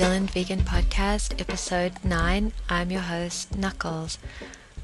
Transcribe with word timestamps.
Zealand 0.00 0.30
Vegan 0.30 0.60
Podcast, 0.60 1.38
episode 1.38 1.92
9. 2.02 2.52
I'm 2.70 2.90
your 2.90 3.02
host, 3.02 3.54
Knuckles. 3.54 4.16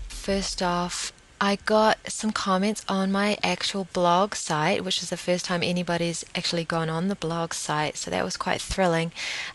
First 0.09 0.63
off, 0.63 1.11
I 1.41 1.57
got 1.65 1.97
some 2.07 2.33
comments 2.33 2.85
on 2.87 3.11
my 3.11 3.39
actual 3.43 3.89
blog 3.95 4.35
site, 4.35 4.85
which 4.85 5.03
is 5.03 5.09
the 5.09 5.17
first 5.17 5.47
time 5.47 5.63
anybody's 5.63 6.23
actually 6.35 6.65
gone 6.65 6.91
on 6.91 7.09
the 7.09 7.15
blog 7.15 7.55
site, 7.55 7.97
so 7.97 8.11
that 8.11 8.27
was 8.27 8.37
quite 8.37 8.61
thrilling. 8.61 9.11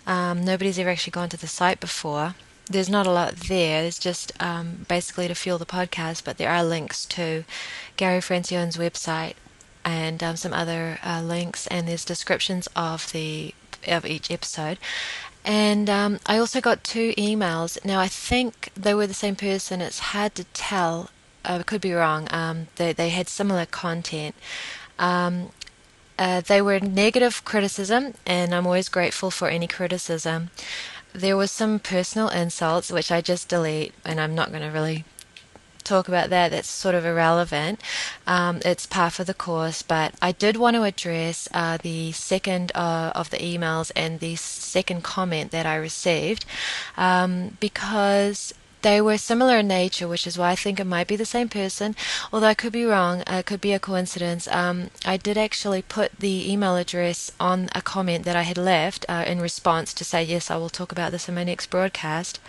Um, 0.08 0.44
nobody's 0.44 0.80
ever 0.80 0.90
actually 0.90 1.12
gone 1.12 1.30
to 1.30 1.38
the 1.38 1.46
site 1.46 1.80
before. 1.80 2.34
There's 2.66 2.90
not 2.90 3.06
a 3.06 3.12
lot 3.12 3.36
there, 3.36 3.84
it's 3.84 4.00
just 4.00 4.32
um, 4.42 4.88
basically 4.88 5.28
to 5.28 5.36
fuel 5.36 5.60
the 5.60 5.68
podcast, 5.68 6.24
but 6.24 6.40
there 6.40 6.50
are 6.50 6.64
links 6.64 7.06
to 7.06 7.44
Gary 7.98 8.20
Francione's 8.20 8.78
website 8.78 9.36
and 9.86 10.24
um, 10.24 10.38
some 10.38 10.54
other 10.54 10.98
uh, 11.06 11.22
links, 11.22 11.68
and 11.68 11.88
there's 11.88 12.04
descriptions 12.04 12.68
of 12.76 13.12
the 13.12 13.54
of 13.88 14.06
each 14.06 14.30
episode. 14.30 14.78
And 15.44 15.90
um, 15.90 16.20
I 16.26 16.38
also 16.38 16.62
got 16.62 16.84
two 16.84 17.14
emails. 17.18 17.84
Now 17.84 18.00
I 18.00 18.08
think 18.08 18.72
they 18.76 18.94
were 18.94 19.08
the 19.08 19.14
same 19.14 19.36
person. 19.36 19.82
It's 19.82 20.00
hard 20.00 20.36
to 20.36 20.44
tell. 20.46 21.10
Uh, 21.44 21.58
I 21.60 21.64
could 21.64 21.82
be 21.82 21.94
wrong. 21.94 22.28
Um, 22.32 22.68
they 22.76 22.94
they 22.94 23.10
had 23.10 23.28
similar 23.28 23.66
content. 23.66 24.36
Um, 25.00 25.50
uh, 26.20 26.42
they 26.42 26.62
were 26.62 26.80
negative 26.80 27.44
criticism, 27.46 28.14
and 28.28 28.54
I'm 28.54 28.68
always 28.68 28.90
grateful 28.90 29.32
for 29.32 29.48
any 29.50 29.68
criticism. 29.68 30.52
There 31.14 31.36
was 31.36 31.50
some 31.50 31.80
personal 31.80 32.30
insults, 32.30 32.92
which 32.92 33.12
I 33.12 33.22
just 33.22 33.50
delete, 33.50 33.94
and 34.06 34.22
I'm 34.22 34.36
not 34.36 34.52
going 34.52 34.62
to 34.62 34.70
really 34.70 35.04
talk 35.84 36.08
about 36.08 36.30
that. 36.30 36.52
That's 36.52 36.70
sort 36.70 36.96
of 36.96 37.06
irrelevant. 37.06 37.82
Um, 38.28 38.60
it's 38.64 38.86
part 38.86 39.20
of 39.20 39.28
the 39.28 39.34
course, 39.34 39.82
but 39.82 40.14
I 40.22 40.32
did 40.32 40.58
want 40.58 40.76
to 40.76 40.84
address 40.84 41.48
uh, 41.54 41.78
the 41.82 42.12
second 42.12 42.72
uh, 42.76 43.12
of 43.16 43.30
the 43.30 43.38
emails 43.38 43.92
and 43.96 44.20
the 44.20 44.36
second 44.36 45.04
comment 45.04 45.52
that 45.52 45.66
I 45.66 45.76
received 45.76 46.46
um, 46.98 47.58
because 47.60 48.54
they 48.82 49.02
were 49.02 49.18
similar 49.18 49.58
in 49.58 49.68
nature, 49.68 50.08
which 50.08 50.26
is 50.26 50.38
why 50.38 50.52
I 50.52 50.56
think 50.56 50.80
it 50.80 50.86
might 50.86 51.08
be 51.08 51.16
the 51.16 51.26
same 51.26 51.50
person, 51.50 51.96
although 52.32 52.48
I 52.48 52.54
could 52.54 52.74
be 52.74 52.86
wrong. 52.86 53.22
Uh, 53.22 53.38
it 53.40 53.46
could 53.46 53.62
be 53.62 53.74
a 53.74 53.80
coincidence. 53.80 54.48
Um, 54.48 54.90
I 55.06 55.18
did 55.18 55.38
actually 55.38 55.82
put 55.82 56.20
the 56.20 56.52
email 56.52 56.76
address 56.76 57.32
on 57.40 57.70
a 57.76 57.82
comment 57.82 58.26
that 58.26 58.36
I 58.36 58.44
had 58.44 58.58
left 58.58 59.06
uh, 59.08 59.24
in 59.28 59.40
response 59.40 59.94
to 59.94 60.04
say, 60.04 60.24
yes, 60.24 60.50
I 60.50 60.58
will 60.58 60.70
talk 60.70 60.92
about 60.92 61.12
this 61.12 61.30
in 61.30 61.36
my 61.36 61.44
next 61.44 61.70
broadcast. 61.70 62.40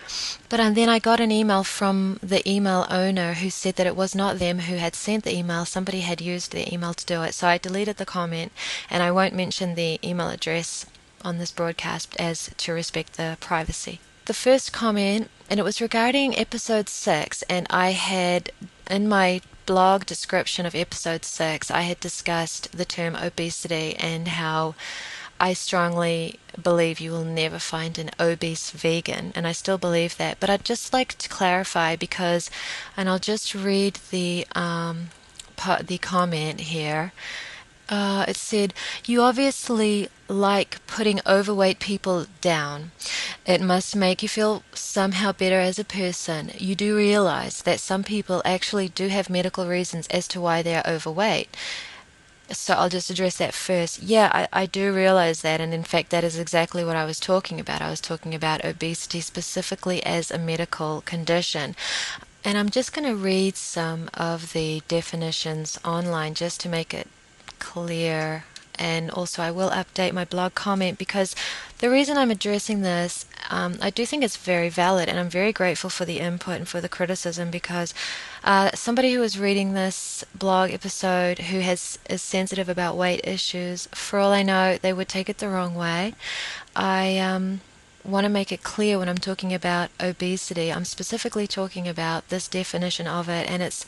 But 0.49 0.61
um, 0.61 0.75
then 0.75 0.89
I 0.89 0.99
got 0.99 1.21
an 1.21 1.33
email 1.33 1.65
from 1.65 2.19
the 2.23 2.49
email 2.49 2.87
owner 2.91 3.35
who 3.35 3.51
said 3.51 3.77
that 3.77 3.87
it 3.87 3.97
was 3.97 4.15
not 4.15 4.39
them 4.39 4.61
who 4.61 4.77
had 4.77 4.95
sent 4.95 5.25
the 5.25 5.37
email, 5.37 5.65
somebody 5.65 6.01
had 6.01 6.21
used 6.21 6.53
the 6.53 6.73
email 6.73 6.95
to 6.95 7.07
do 7.07 7.23
it. 7.23 7.35
So 7.35 7.49
I 7.49 7.59
deleted 7.59 7.97
the 7.97 8.07
comment 8.07 8.53
and 8.91 9.03
I 9.03 9.11
won't 9.11 9.35
mention 9.35 9.75
the 9.75 9.99
email 10.03 10.29
address 10.29 10.87
on 11.25 11.39
this 11.39 11.53
broadcast 11.53 12.17
as 12.19 12.51
to 12.57 12.73
respect 12.73 13.15
the 13.15 13.37
privacy 13.41 14.01
the 14.27 14.35
first 14.35 14.73
comment, 14.73 15.31
and 15.51 15.59
it 15.59 15.65
was 15.65 15.81
regarding 15.81 16.39
episode 16.39 16.89
six, 16.89 17.43
and 17.43 17.67
I 17.71 17.91
had 17.91 18.51
in 18.91 19.09
my 19.09 19.41
blog 19.67 20.07
description 20.07 20.67
of 20.67 20.75
episode 20.75 21.25
six, 21.25 21.71
I 21.71 21.83
had 21.83 22.01
discussed 22.01 22.77
the 22.77 22.85
term 22.85 23.17
obesity 23.17 23.97
and 23.97 24.29
how 24.29 24.75
I 25.41 25.55
strongly 25.55 26.39
believe 26.61 27.01
you 27.01 27.11
will 27.11 27.25
never 27.25 27.59
find 27.59 27.99
an 27.99 28.11
obese 28.21 28.71
vegan, 28.71 29.33
and 29.35 29.47
I 29.47 29.53
still 29.53 29.79
believe 29.79 30.17
that. 30.19 30.39
But 30.39 30.51
I'd 30.51 30.65
just 30.65 30.93
like 30.93 31.19
to 31.19 31.29
clarify 31.29 31.97
because, 31.97 32.51
and 32.97 33.09
I'll 33.09 33.19
just 33.19 33.55
read 33.55 33.99
the 34.11 34.47
um, 34.55 35.11
the 35.85 35.99
comment 35.99 36.61
here. 36.61 37.13
Uh, 37.89 38.25
it 38.29 38.37
said, 38.37 38.73
You 39.05 39.23
obviously 39.23 40.09
like 40.29 40.85
putting 40.87 41.21
overweight 41.27 41.79
people 41.79 42.27
down. 42.41 42.93
It 43.45 43.61
must 43.61 43.95
make 43.97 44.23
you 44.23 44.29
feel 44.29 44.63
somehow 44.73 45.33
better 45.33 45.61
as 45.61 45.79
a 45.79 45.85
person. 45.85 46.53
You 46.59 46.75
do 46.75 46.97
realize 46.97 47.63
that 47.63 47.81
some 47.81 48.05
people 48.05 48.41
actually 48.45 48.89
do 48.89 49.09
have 49.09 49.29
medical 49.29 49.67
reasons 49.67 50.07
as 50.09 50.27
to 50.29 50.41
why 50.41 50.63
they 50.63 50.75
are 50.75 50.87
overweight. 50.87 51.55
So 52.51 52.75
I'll 52.75 52.89
just 52.89 53.11
address 53.11 53.37
that 53.39 53.55
first. 53.55 54.03
Yeah, 54.03 54.31
I, 54.33 54.63
I 54.63 54.67
do 54.67 54.93
realize 54.93 55.43
that, 55.43 55.61
and 55.61 55.73
in 55.73 55.85
fact, 55.85 56.11
that 56.11 56.25
is 56.25 56.39
exactly 56.39 56.85
what 56.85 56.97
I 56.97 57.05
was 57.05 57.19
talking 57.19 57.59
about. 57.59 57.81
I 57.81 57.91
was 57.91 58.01
talking 58.01 58.35
about 58.35 58.65
obesity 58.65 59.21
specifically 59.21 60.05
as 60.05 60.31
a 60.31 60.39
medical 60.39 61.01
condition. 61.03 61.75
And 62.45 62.59
I'm 62.59 62.71
just 62.71 62.93
going 62.93 63.09
to 63.09 63.17
read 63.17 63.57
some 63.57 64.11
of 64.15 64.53
the 64.53 64.83
definitions 64.89 65.79
online 65.85 66.35
just 66.35 66.61
to 66.63 66.69
make 66.69 66.93
it 66.93 67.09
clear. 67.59 68.45
And 68.79 69.11
also, 69.11 69.43
I 69.43 69.51
will 69.51 69.71
update 69.71 70.13
my 70.13 70.25
blog 70.25 70.55
comment 70.55 70.99
because 70.99 71.37
the 71.79 71.91
reason 71.91 72.17
I'm 72.17 72.31
addressing 72.31 72.81
this, 72.81 73.27
um, 73.51 73.77
I 73.83 73.91
do 73.91 74.07
think 74.07 74.25
it's 74.25 74.37
very 74.37 74.69
valid, 74.69 75.09
and 75.09 75.19
I'm 75.21 75.29
very 75.29 75.53
grateful 75.53 75.91
for 75.91 76.05
the 76.05 76.21
input 76.21 76.57
and 76.57 76.69
for 76.69 76.81
the 76.81 76.89
criticism 76.89 77.51
because 77.51 77.93
uh, 78.45 78.71
somebody 78.75 79.13
who 79.13 79.23
is 79.23 79.39
reading 79.39 79.75
this 79.75 80.25
blog 80.35 80.73
episode 80.73 81.39
who 81.39 81.61
has 81.61 81.99
is 82.09 82.23
sensitive 82.23 82.69
about 82.69 82.97
weight 82.97 83.21
issues, 83.25 83.89
for 83.93 84.19
all 84.19 84.33
I 84.33 84.43
know, 84.43 84.79
they 84.81 84.93
would 84.93 85.09
take 85.09 85.29
it 85.29 85.39
the 85.39 85.49
wrong 85.49 85.75
way. 85.75 86.15
I 86.75 87.19
um, 87.19 87.61
want 88.05 88.25
to 88.25 88.31
make 88.31 88.53
it 88.53 88.63
clear 88.63 88.99
when 88.99 89.09
I'm 89.09 89.19
talking 89.19 89.53
about 89.53 89.91
obesity. 90.01 90.73
I'm 90.73 90.85
specifically 90.85 91.47
talking 91.47 91.87
about 91.87 92.29
this 92.31 92.49
definition 92.49 93.07
of 93.07 93.29
it, 93.29 93.51
and 93.51 93.63
it's 93.63 93.85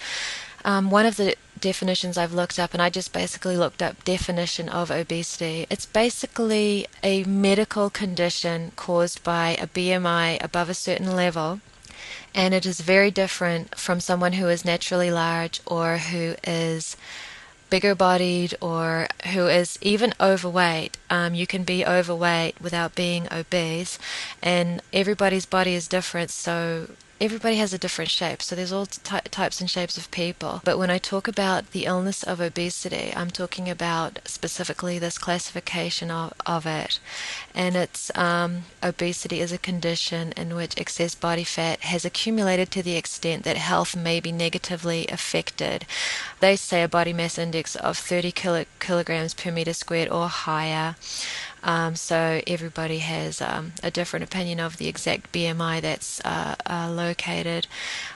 um, 0.65 0.91
one 0.91 1.07
of 1.07 1.17
the 1.17 1.37
definitions 1.61 2.19
I've 2.19 2.33
looked 2.33 2.59
up, 2.59 2.73
and 2.73 2.83
I 2.83 2.91
just 2.91 3.13
basically 3.13 3.57
looked 3.57 3.83
up 3.83 4.05
definition 4.05 4.69
of 4.69 4.91
obesity. 4.91 5.67
It's 5.71 5.87
basically 5.87 6.87
a 7.03 7.25
medical 7.25 7.91
condition 7.91 8.73
caused 8.77 9.23
by 9.25 9.57
a 9.61 9.67
BMI 9.67 10.43
above 10.43 10.69
a 10.69 10.75
certain 10.75 11.15
level, 11.15 11.61
and 12.35 12.55
it 12.55 12.67
is 12.67 12.81
very 12.81 13.11
different 13.11 13.79
from 13.79 14.01
someone 14.01 14.35
who 14.35 14.49
is 14.49 14.65
naturally 14.65 15.11
large 15.11 15.61
or 15.67 15.99
who 15.99 16.35
is 16.45 16.97
bigger 17.71 17.95
bodied 17.95 18.55
or 18.61 19.09
who 19.33 19.47
is 19.47 19.79
even 19.81 20.15
overweight. 20.21 20.97
Um, 21.11 21.35
you 21.35 21.47
can 21.47 21.65
be 21.65 21.85
overweight 21.85 22.61
without 22.61 22.95
being 22.95 23.27
obese, 23.33 23.99
and 24.43 24.83
everybody's 24.93 25.47
body 25.47 25.75
is 25.75 25.89
different, 25.89 26.31
so 26.31 26.89
everybody 27.21 27.57
has 27.57 27.73
a 27.73 27.79
different 27.79 28.11
shape, 28.11 28.43
so 28.43 28.55
there's 28.55 28.73
all 28.73 28.87
ty- 28.87 29.21
types 29.31 29.61
and 29.61 29.71
shapes 29.71 29.97
of 29.97 30.11
people. 30.11 30.61
But 30.65 30.79
when 30.79 30.91
I 30.91 30.99
talk 30.99 31.29
about 31.29 31.71
the 31.71 31.85
illness 31.85 32.23
of 32.23 32.41
obesity, 32.41 33.13
I'm 33.15 33.31
talking 33.31 33.71
about 33.71 34.19
specifically 34.25 34.99
this 34.99 35.19
classification 35.19 36.11
of, 36.11 36.33
of 36.45 36.67
it. 36.67 36.99
And 37.55 37.77
it's 37.77 38.11
um, 38.17 38.65
obesity 38.83 39.41
is 39.41 39.53
a 39.53 39.59
condition 39.59 40.33
in 40.37 40.55
which 40.55 40.79
excess 40.79 41.15
body 41.15 41.45
fat 41.45 41.81
has 41.81 42.05
accumulated 42.05 42.71
to 42.73 42.83
the 42.83 42.97
extent 42.97 43.45
that 43.45 43.57
health 43.57 43.95
may 43.97 44.21
be 44.21 44.33
negatively 44.33 45.07
affected. 45.09 45.87
They 46.41 46.57
say 46.57 46.83
a 46.83 46.89
body 46.89 47.13
mass 47.13 47.39
index 47.39 47.77
of 47.77 47.97
30 47.97 48.33
kilo- 48.33 48.67
kilograms 48.81 49.35
per 49.35 49.51
meter 49.51 49.73
squared 49.73 50.09
or 50.09 50.29
higher. 50.29 50.97
Um, 51.65 51.97
so 51.97 52.43
everybody 52.47 52.99
has 52.99 53.41
um, 53.41 53.73
a 53.83 53.91
different 53.91 54.23
opinion 54.23 54.61
of 54.61 54.77
the 54.77 54.87
exact 54.87 55.33
BMI 55.33 55.81
that's 55.81 56.21
uh, 56.25 56.55
uh, 56.67 56.91
located. 56.93 57.67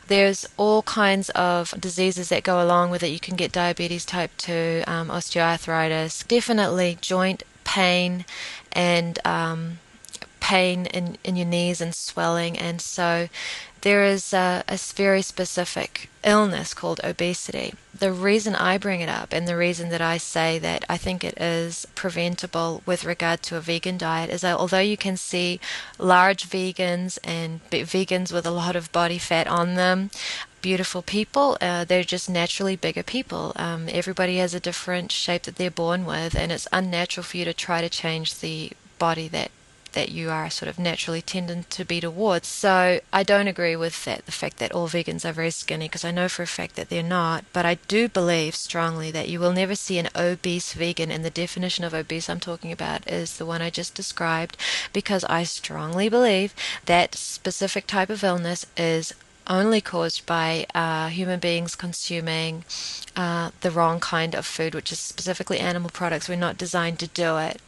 There's 0.07 0.47
all 0.59 0.83
kinds 0.83 1.31
of 1.31 1.75
diseases 1.81 2.29
that 2.29 2.45
go 2.45 2.63
along 2.63 2.91
with 2.91 3.03
it. 3.03 3.09
You 3.09 3.19
can 3.19 3.37
get 3.37 3.51
diabetes 3.51 4.05
type 4.05 4.31
2, 4.37 4.85
um, 4.87 5.09
osteoarthritis, 5.09 6.29
definitely 6.29 6.99
joint 7.01 7.43
pain 7.65 8.27
and 8.73 9.19
um, 9.25 9.79
pain 10.41 10.87
in, 10.87 11.17
in 11.25 11.37
your 11.37 11.47
knees 11.47 11.81
and 11.81 11.95
swelling. 11.95 12.59
And 12.59 12.81
so 12.81 13.29
there 13.83 14.05
is 14.05 14.33
a, 14.33 14.65
a, 14.67 14.77
very 14.77 15.23
specific 15.23 16.11
illness 16.25 16.75
called 16.75 17.01
obesity. 17.05 17.75
The 17.97 18.13
reason 18.13 18.55
I 18.55 18.79
bring 18.79 19.01
it 19.01 19.09
up 19.09 19.33
and 19.33 19.47
the 19.47 19.57
reason 19.57 19.89
that 19.91 20.01
I 20.01 20.17
say 20.17 20.59
that 20.59 20.85
I 20.89 20.97
think 20.97 21.23
it 21.23 21.41
is 21.41 21.87
preventable 21.95 22.83
with 22.87 23.05
regard 23.05 23.43
to 23.45 23.57
a 23.57 23.61
vegan 23.61 23.99
diet 23.99 24.31
is 24.31 24.41
that 24.41 24.59
although 24.59 24.79
you 24.79 24.97
can 24.97 25.17
see 25.17 25.61
large 25.99 26.49
vegans 26.49 27.19
and 27.23 27.61
vegans 27.71 28.33
with 28.33 28.47
a 28.47 28.51
lot 28.51 28.77
of 28.77 28.93
body 28.93 29.19
fat 29.19 29.47
on 29.47 29.75
them, 29.75 30.11
beautiful 30.61 31.03
people, 31.03 31.57
uh, 31.61 31.85
they're 31.85 32.03
just 32.03 32.29
naturally 32.29 32.77
bigger 32.77 33.03
people. 33.03 33.53
Um, 33.57 33.89
everybody 33.89 34.39
has 34.39 34.55
a 34.55 34.61
different 34.61 35.13
shape 35.13 35.43
that 35.43 35.57
they're 35.57 35.71
born 35.71 36.05
with, 36.05 36.35
and 36.35 36.51
it's 36.51 36.69
unnatural 36.73 37.25
for 37.25 37.37
you 37.37 37.45
to 37.45 37.55
try 37.55 37.81
to 37.81 37.89
change 37.89 38.41
the 38.41 38.73
body 38.99 39.29
that 39.29 39.51
that 39.99 40.13
you 40.13 40.31
are 40.31 40.49
sort 40.49 40.69
of 40.69 40.79
naturally 40.79 41.21
tending 41.21 41.65
to 41.65 41.85
be 41.85 42.01
towards. 42.01 42.47
So 42.47 43.01
I 43.13 43.25
don't 43.25 43.49
agree 43.49 43.75
with 43.75 44.05
that, 44.05 44.27
the 44.27 44.33
fact 44.33 44.59
that 44.59 44.71
all 44.71 44.89
vegans 44.89 45.29
are 45.29 45.33
very 45.33 45.51
skinny, 45.51 45.87
because 45.87 46.05
I 46.05 46.13
know 46.13 46.29
for 46.29 46.45
a 46.45 46.47
fact 46.47 46.77
that 46.77 46.89
they're 46.89 47.03
not. 47.03 47.45
But 47.53 47.67
I 47.67 47.75
do 47.89 48.09
believe 48.09 48.55
strongly 48.55 49.11
that 49.11 49.29
you 49.29 49.41
will 49.41 49.53
never 49.53 49.75
see 49.75 49.99
an 49.99 50.09
obese 50.15 50.73
vegan, 50.73 51.11
and 51.11 51.25
the 51.25 51.31
definition 51.31 51.85
of 51.85 51.95
obese 51.95 52.31
I'm 52.31 52.39
talking 52.39 52.71
about 52.71 53.11
is 53.11 53.39
the 53.39 53.47
one 53.47 53.61
I 53.61 53.71
just 53.71 53.97
described, 53.97 54.57
because 54.93 55.25
I 55.25 55.43
strongly 55.43 56.09
believe 56.09 56.55
that 56.85 57.17
specific 57.17 57.89
type 57.89 58.09
of 58.09 58.23
illness 58.23 58.67
is 58.77 59.13
only 59.49 59.81
caused 59.81 60.27
by 60.27 60.67
uh, 60.75 61.09
human 61.09 61.41
beings 61.41 61.75
consuming 61.75 62.65
uh, 63.17 63.51
the 63.61 63.71
wrong 63.71 64.01
kind 64.01 64.35
of 64.35 64.47
food, 64.47 64.75
which 64.75 64.93
is 64.93 64.99
specifically 64.99 65.59
animal 65.59 65.91
products. 65.91 66.29
We're 66.29 66.37
not 66.37 66.59
designed 66.59 66.99
to 67.01 67.07
do 67.09 67.39
it. 67.39 67.61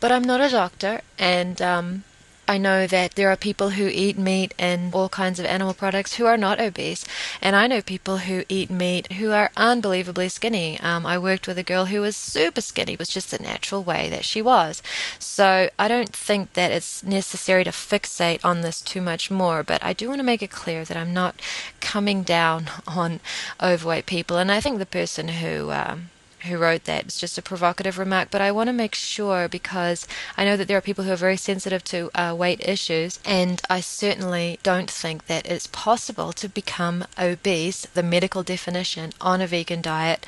But 0.00 0.12
I'm 0.12 0.24
not 0.24 0.40
a 0.40 0.50
doctor, 0.50 1.00
and 1.18 1.60
um, 1.62 2.04
I 2.50 2.58
know 2.58 2.88
that 2.88 3.14
there 3.14 3.30
are 3.30 3.36
people 3.36 3.70
who 3.70 3.86
eat 3.86 4.18
meat 4.18 4.54
and 4.58 4.92
all 4.92 5.08
kinds 5.08 5.38
of 5.38 5.46
animal 5.46 5.72
products 5.72 6.14
who 6.14 6.26
are 6.26 6.36
not 6.36 6.60
obese, 6.60 7.04
and 7.40 7.54
I 7.54 7.68
know 7.68 7.80
people 7.80 8.16
who 8.26 8.42
eat 8.48 8.68
meat 8.70 9.12
who 9.12 9.30
are 9.30 9.52
unbelievably 9.56 10.30
skinny. 10.30 10.80
Um, 10.80 11.06
I 11.06 11.16
worked 11.16 11.46
with 11.46 11.58
a 11.58 11.62
girl 11.62 11.84
who 11.84 12.00
was 12.00 12.16
super 12.16 12.60
skinny, 12.60 12.94
it 12.94 12.98
was 12.98 13.08
just 13.08 13.30
the 13.30 13.38
natural 13.38 13.84
way 13.84 14.10
that 14.10 14.24
she 14.24 14.42
was. 14.42 14.82
So 15.20 15.70
I 15.78 15.86
don't 15.86 16.12
think 16.12 16.54
that 16.54 16.72
it's 16.72 17.04
necessary 17.04 17.62
to 17.62 17.70
fixate 17.70 18.44
on 18.44 18.62
this 18.62 18.80
too 18.80 19.00
much 19.00 19.30
more, 19.30 19.62
but 19.62 19.80
I 19.84 19.92
do 19.92 20.08
want 20.08 20.18
to 20.18 20.24
make 20.24 20.42
it 20.42 20.50
clear 20.50 20.84
that 20.84 20.96
I'm 20.96 21.14
not 21.14 21.36
coming 21.80 22.24
down 22.24 22.68
on 22.88 23.20
overweight 23.62 24.06
people, 24.06 24.38
and 24.38 24.50
I 24.50 24.60
think 24.60 24.80
the 24.80 24.86
person 24.86 25.28
who 25.28 25.70
um, 25.70 26.10
who 26.42 26.58
wrote 26.58 26.84
that. 26.84 27.04
It's 27.04 27.20
just 27.20 27.38
a 27.38 27.42
provocative 27.42 27.98
remark, 27.98 28.28
but 28.30 28.40
I 28.40 28.52
want 28.52 28.68
to 28.68 28.72
make 28.72 28.94
sure 28.94 29.48
because 29.48 30.06
I 30.36 30.44
know 30.44 30.56
that 30.56 30.68
there 30.68 30.76
are 30.78 30.82
people 30.82 31.04
who 31.04 31.12
are 31.12 31.16
very 31.16 31.36
sensitive 31.36 31.84
to 31.84 32.10
uh, 32.14 32.34
weight 32.34 32.60
issues, 32.66 33.18
and 33.24 33.60
I 33.68 33.80
certainly 33.80 34.58
don't 34.62 34.90
think 34.90 35.26
that 35.26 35.46
it's 35.46 35.66
possible 35.66 36.32
to 36.32 36.48
become 36.48 37.04
obese, 37.18 37.86
the 37.86 38.02
medical 38.02 38.42
definition, 38.42 39.12
on 39.20 39.40
a 39.40 39.46
vegan 39.46 39.82
diet, 39.82 40.26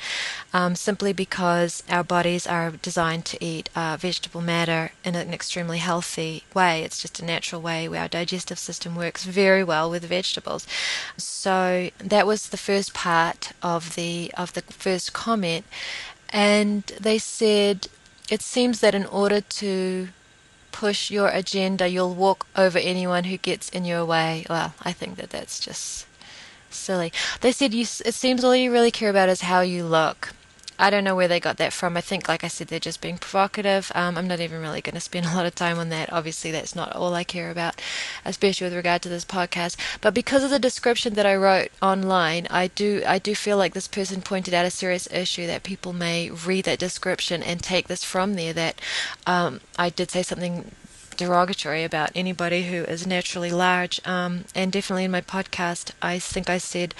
um, 0.53 0.75
simply 0.75 1.13
because 1.13 1.83
our 1.89 2.03
bodies 2.03 2.45
are 2.45 2.71
designed 2.71 3.25
to 3.25 3.43
eat 3.43 3.69
uh, 3.75 3.97
vegetable 3.99 4.41
matter 4.41 4.91
in 5.03 5.15
an 5.15 5.33
extremely 5.33 5.79
healthy 5.79 6.43
way. 6.53 6.83
It's 6.83 7.01
just 7.01 7.19
a 7.19 7.25
natural 7.25 7.61
way 7.61 7.87
where 7.87 8.01
our 8.01 8.07
digestive 8.07 8.59
system 8.59 8.95
works 8.95 9.23
very 9.23 9.63
well 9.63 9.89
with 9.89 10.03
vegetables. 10.05 10.67
So 11.17 11.89
that 11.97 12.27
was 12.27 12.49
the 12.49 12.57
first 12.57 12.93
part 12.93 13.51
of 13.61 13.95
the 13.95 14.31
of 14.37 14.53
the 14.53 14.61
first 14.61 15.13
comment 15.13 15.65
and 16.33 16.83
they 16.99 17.19
said 17.19 17.87
it 18.29 18.41
seems 18.41 18.79
that 18.79 18.95
in 18.95 19.05
order 19.05 19.39
to 19.39 20.09
push 20.71 21.11
your 21.11 21.29
agenda, 21.29 21.87
you'll 21.87 22.15
walk 22.15 22.47
over 22.55 22.79
anyone 22.79 23.25
who 23.25 23.37
gets 23.37 23.69
in 23.69 23.85
your 23.85 24.03
way. 24.03 24.45
Well, 24.49 24.73
I 24.81 24.91
think 24.91 25.17
that 25.17 25.29
that's 25.29 25.59
just 25.59 26.07
silly. 26.71 27.13
They 27.41 27.51
said 27.51 27.73
you, 27.73 27.83
it 27.83 28.13
seems 28.13 28.43
all 28.43 28.55
you 28.55 28.71
really 28.71 28.91
care 28.91 29.11
about 29.11 29.29
is 29.29 29.41
how 29.41 29.61
you 29.61 29.85
look. 29.85 30.33
I 30.83 30.89
don't 30.89 31.05
know 31.05 31.15
where 31.15 31.29
they 31.29 31.39
got 31.39 31.55
that 31.57 31.71
from. 31.71 31.95
I 31.95 32.01
think, 32.01 32.27
like 32.27 32.43
I 32.43 32.49
said, 32.49 32.67
they're 32.67 32.77
just 32.77 32.99
being 32.99 33.17
provocative. 33.17 33.89
Um, 33.95 34.17
I'm 34.17 34.27
not 34.27 34.41
even 34.41 34.59
really 34.59 34.81
going 34.81 34.95
to 34.95 34.99
spend 34.99 35.25
a 35.25 35.33
lot 35.33 35.45
of 35.45 35.55
time 35.55 35.79
on 35.79 35.87
that. 35.89 36.11
Obviously, 36.11 36.51
that's 36.51 36.75
not 36.75 36.93
all 36.93 37.13
I 37.13 37.23
care 37.23 37.49
about, 37.49 37.81
especially 38.25 38.65
with 38.65 38.75
regard 38.75 39.01
to 39.03 39.09
this 39.09 39.23
podcast. 39.23 39.77
But 40.01 40.13
because 40.13 40.43
of 40.43 40.49
the 40.49 40.59
description 40.59 41.13
that 41.13 41.25
I 41.25 41.37
wrote 41.37 41.69
online, 41.81 42.47
I 42.49 42.67
do 42.67 43.01
I 43.07 43.17
do 43.17 43.33
feel 43.33 43.55
like 43.55 43.73
this 43.73 43.87
person 43.87 44.21
pointed 44.21 44.53
out 44.53 44.65
a 44.65 44.69
serious 44.69 45.07
issue 45.09 45.47
that 45.47 45.63
people 45.63 45.93
may 45.93 46.29
read 46.29 46.65
that 46.65 46.79
description 46.79 47.41
and 47.41 47.63
take 47.63 47.87
this 47.87 48.03
from 48.03 48.33
there. 48.33 48.51
That 48.51 48.81
um, 49.25 49.61
I 49.79 49.89
did 49.89 50.11
say 50.11 50.21
something 50.21 50.71
derogatory 51.15 51.85
about 51.85 52.11
anybody 52.13 52.63
who 52.63 52.83
is 52.83 53.07
naturally 53.07 53.51
large. 53.51 54.05
Um, 54.05 54.43
and 54.53 54.69
definitely 54.69 55.05
in 55.05 55.11
my 55.11 55.21
podcast, 55.21 55.91
I 56.01 56.19
think 56.19 56.49
I 56.49 56.57
said 56.57 56.93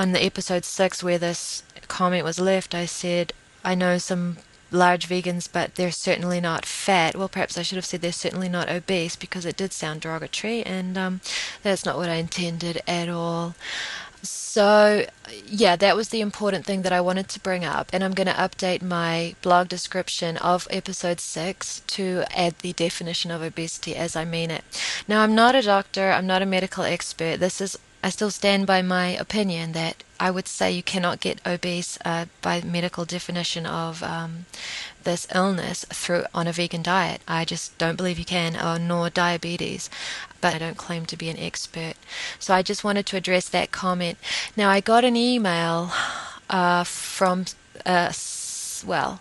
on 0.00 0.12
the 0.12 0.24
episode 0.24 0.64
six 0.64 1.02
where 1.04 1.18
this 1.18 1.62
comment 1.86 2.24
was 2.24 2.40
left, 2.40 2.74
I 2.74 2.86
said, 2.86 3.34
I 3.62 3.74
know 3.74 3.98
some 3.98 4.38
large 4.70 5.06
vegans, 5.06 5.46
but 5.52 5.74
they're 5.74 5.90
certainly 5.90 6.40
not 6.40 6.64
fat. 6.64 7.14
Well, 7.14 7.28
perhaps 7.28 7.58
I 7.58 7.62
should 7.62 7.76
have 7.76 7.84
said 7.84 8.00
they're 8.00 8.10
certainly 8.10 8.48
not 8.48 8.70
obese 8.70 9.14
because 9.14 9.44
it 9.44 9.58
did 9.58 9.74
sound 9.74 10.00
derogatory, 10.00 10.62
and 10.62 10.96
um, 10.96 11.20
that's 11.62 11.84
not 11.84 11.98
what 11.98 12.08
I 12.08 12.14
intended 12.14 12.80
at 12.88 13.10
all. 13.10 13.54
So, 14.22 15.04
yeah, 15.46 15.76
that 15.76 15.96
was 15.96 16.08
the 16.08 16.22
important 16.22 16.64
thing 16.64 16.80
that 16.80 16.94
I 16.94 17.02
wanted 17.02 17.28
to 17.28 17.40
bring 17.40 17.62
up, 17.66 17.90
and 17.92 18.02
I'm 18.02 18.14
going 18.14 18.26
to 18.26 18.32
update 18.32 18.80
my 18.80 19.34
blog 19.42 19.68
description 19.68 20.38
of 20.38 20.66
episode 20.70 21.20
6 21.20 21.80
to 21.88 22.24
add 22.34 22.58
the 22.60 22.72
definition 22.72 23.30
of 23.30 23.42
obesity 23.42 23.94
as 23.96 24.16
I 24.16 24.24
mean 24.24 24.50
it. 24.50 24.64
Now, 25.06 25.20
I'm 25.20 25.34
not 25.34 25.54
a 25.54 25.60
doctor, 25.60 26.10
I'm 26.10 26.26
not 26.26 26.40
a 26.40 26.46
medical 26.46 26.84
expert. 26.84 27.38
This 27.38 27.60
is 27.60 27.78
I 28.02 28.10
still 28.10 28.30
stand 28.30 28.66
by 28.66 28.80
my 28.82 29.08
opinion 29.08 29.72
that 29.72 30.02
I 30.18 30.30
would 30.30 30.48
say 30.48 30.72
you 30.72 30.82
cannot 30.82 31.20
get 31.20 31.46
obese 31.46 31.98
uh, 32.04 32.26
by 32.40 32.62
medical 32.62 33.04
definition 33.04 33.66
of 33.66 34.02
um, 34.02 34.46
this 35.04 35.26
illness 35.34 35.84
through 35.90 36.24
on 36.34 36.46
a 36.46 36.52
vegan 36.52 36.82
diet. 36.82 37.20
I 37.28 37.44
just 37.44 37.76
don't 37.78 37.96
believe 37.96 38.18
you 38.18 38.24
can, 38.24 38.56
or 38.56 38.78
nor 38.78 39.10
diabetes. 39.10 39.90
But 40.40 40.54
I 40.54 40.58
don't 40.58 40.76
claim 40.76 41.04
to 41.06 41.16
be 41.16 41.28
an 41.28 41.38
expert. 41.38 41.94
So 42.38 42.54
I 42.54 42.62
just 42.62 42.84
wanted 42.84 43.06
to 43.06 43.16
address 43.16 43.48
that 43.50 43.70
comment. 43.70 44.18
Now 44.56 44.70
I 44.70 44.80
got 44.80 45.04
an 45.04 45.16
email 45.16 45.90
uh, 46.48 46.84
from 46.84 47.44
uh, 47.84 48.12
well, 48.86 49.20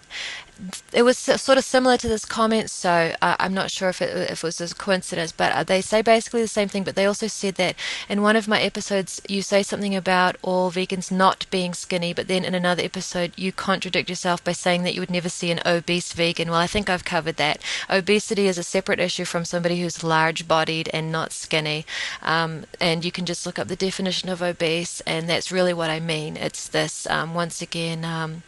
it 0.92 1.04
was 1.04 1.18
sort 1.18 1.58
of 1.58 1.64
similar 1.64 1.98
to 1.98 2.08
this 2.08 2.26
comment, 2.26 2.70
so 2.70 3.16
uh, 3.22 3.36
I'm 3.40 3.54
not 3.54 3.72
sure 3.72 3.90
if 3.90 4.02
it, 4.02 4.32
if 4.32 4.44
it 4.44 4.48
was 4.48 4.60
a 4.60 4.76
coincidence, 4.76 5.32
but 5.32 5.52
uh, 5.54 5.64
they 5.64 5.82
say 5.82 6.02
basically 6.02 6.42
the 6.42 6.48
same 6.48 6.68
thing. 6.68 6.84
But 6.84 6.96
they 6.96 7.06
also 7.06 7.28
said 7.28 7.56
that 7.56 7.76
in 8.10 8.22
one 8.22 8.36
of 8.36 8.48
my 8.48 8.60
episodes, 8.60 9.22
you 9.28 9.42
say 9.42 9.64
something 9.64 9.96
about 9.96 10.36
all 10.42 10.72
vegans 10.72 11.12
not 11.12 11.46
being 11.50 11.74
skinny, 11.74 12.14
but 12.14 12.28
then 12.28 12.44
in 12.44 12.54
another 12.54 12.84
episode, 12.84 13.32
you 13.38 13.52
contradict 13.52 14.10
yourself 14.10 14.44
by 14.44 14.52
saying 14.52 14.84
that 14.84 14.94
you 14.94 15.02
would 15.02 15.10
never 15.10 15.30
see 15.30 15.50
an 15.50 15.62
obese 15.66 16.12
vegan. 16.14 16.50
Well, 16.50 16.60
I 16.60 16.68
think 16.68 16.90
I've 16.90 17.06
covered 17.06 17.38
that. 17.38 17.62
Obesity 17.90 18.48
is 18.48 18.58
a 18.58 18.64
separate 18.64 19.00
issue 19.00 19.26
from 19.26 19.46
somebody 19.46 19.82
who's 19.82 20.04
large 20.04 20.48
bodied 20.48 20.90
and 20.94 21.12
not 21.12 21.32
skinny. 21.32 21.86
Um, 22.22 22.66
and 22.82 23.06
you 23.06 23.12
can 23.12 23.26
just 23.26 23.46
look 23.46 23.60
up 23.60 23.70
the 23.70 23.76
definition 23.76 24.28
of 24.30 24.42
obese, 24.42 25.00
and 25.02 25.30
that's 25.30 25.52
really 25.52 25.74
what 25.74 25.90
I 25.90 26.00
mean. 26.00 26.36
It's 26.36 26.68
this, 26.68 27.08
um, 27.08 27.34
once 27.34 27.62
again, 27.62 28.04
um, 28.04 28.44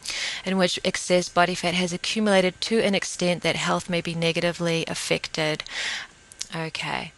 in 0.45 0.57
which 0.57 0.79
excess 0.83 1.29
body 1.29 1.55
fat 1.55 1.73
has 1.73 1.93
a 1.93 2.00
accumulated 2.01 2.59
to 2.61 2.79
an 2.79 2.95
extent 2.95 3.43
that 3.43 3.55
health 3.55 3.89
may 3.89 4.01
be 4.01 4.15
negatively 4.15 4.83
affected. 4.87 5.63
Okay. 6.55 7.13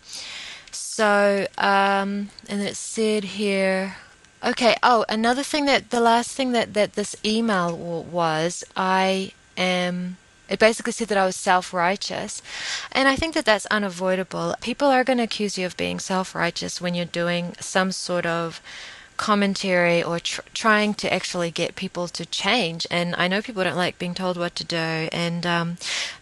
So, 0.71 1.47
um, 1.57 2.30
and 2.50 2.62
it 2.62 2.75
said 2.75 3.24
here, 3.39 3.95
okay, 4.44 4.75
oh, 4.83 5.06
another 5.07 5.44
thing 5.44 5.65
that, 5.65 5.89
the 5.89 6.01
last 6.01 6.31
thing 6.35 6.51
that, 6.51 6.74
that 6.74 6.94
this 6.94 7.15
email 7.25 8.03
was, 8.03 8.63
I 8.75 9.31
am 9.56 10.18
it 10.50 10.59
basically 10.59 10.91
said 10.91 11.07
that 11.07 11.18
I 11.18 11.25
was 11.25 11.36
self 11.36 11.74
righteous. 11.74 12.41
And 12.91 13.07
I 13.07 13.15
think 13.15 13.34
that 13.34 13.46
that's 13.46 13.65
unavoidable. 13.67 14.53
People 14.62 14.89
are 14.89 15.03
going 15.03 15.17
to 15.17 15.24
accuse 15.24 15.58
you 15.58 15.65
of 15.65 15.77
being 15.77 16.00
self 16.00 16.36
righteous 16.36 16.81
when 16.81 16.93
you're 16.93 17.05
doing 17.05 17.55
some 17.60 17.91
sort 17.91 18.25
of 18.25 18.62
commentary 19.17 20.03
or 20.03 20.20
tr- 20.20 20.41
trying 20.53 20.93
to 20.96 21.13
actually 21.13 21.51
get 21.51 21.75
people 21.75 22.08
to 22.10 22.25
change. 22.25 22.88
And 22.91 23.15
I 23.15 23.27
know 23.27 23.41
people 23.41 23.63
don't 23.63 23.75
like 23.75 24.00
being 24.00 24.13
told 24.13 24.38
what 24.38 24.55
to 24.55 24.63
do. 24.63 24.75
And 25.12 25.46
um, 25.46 25.77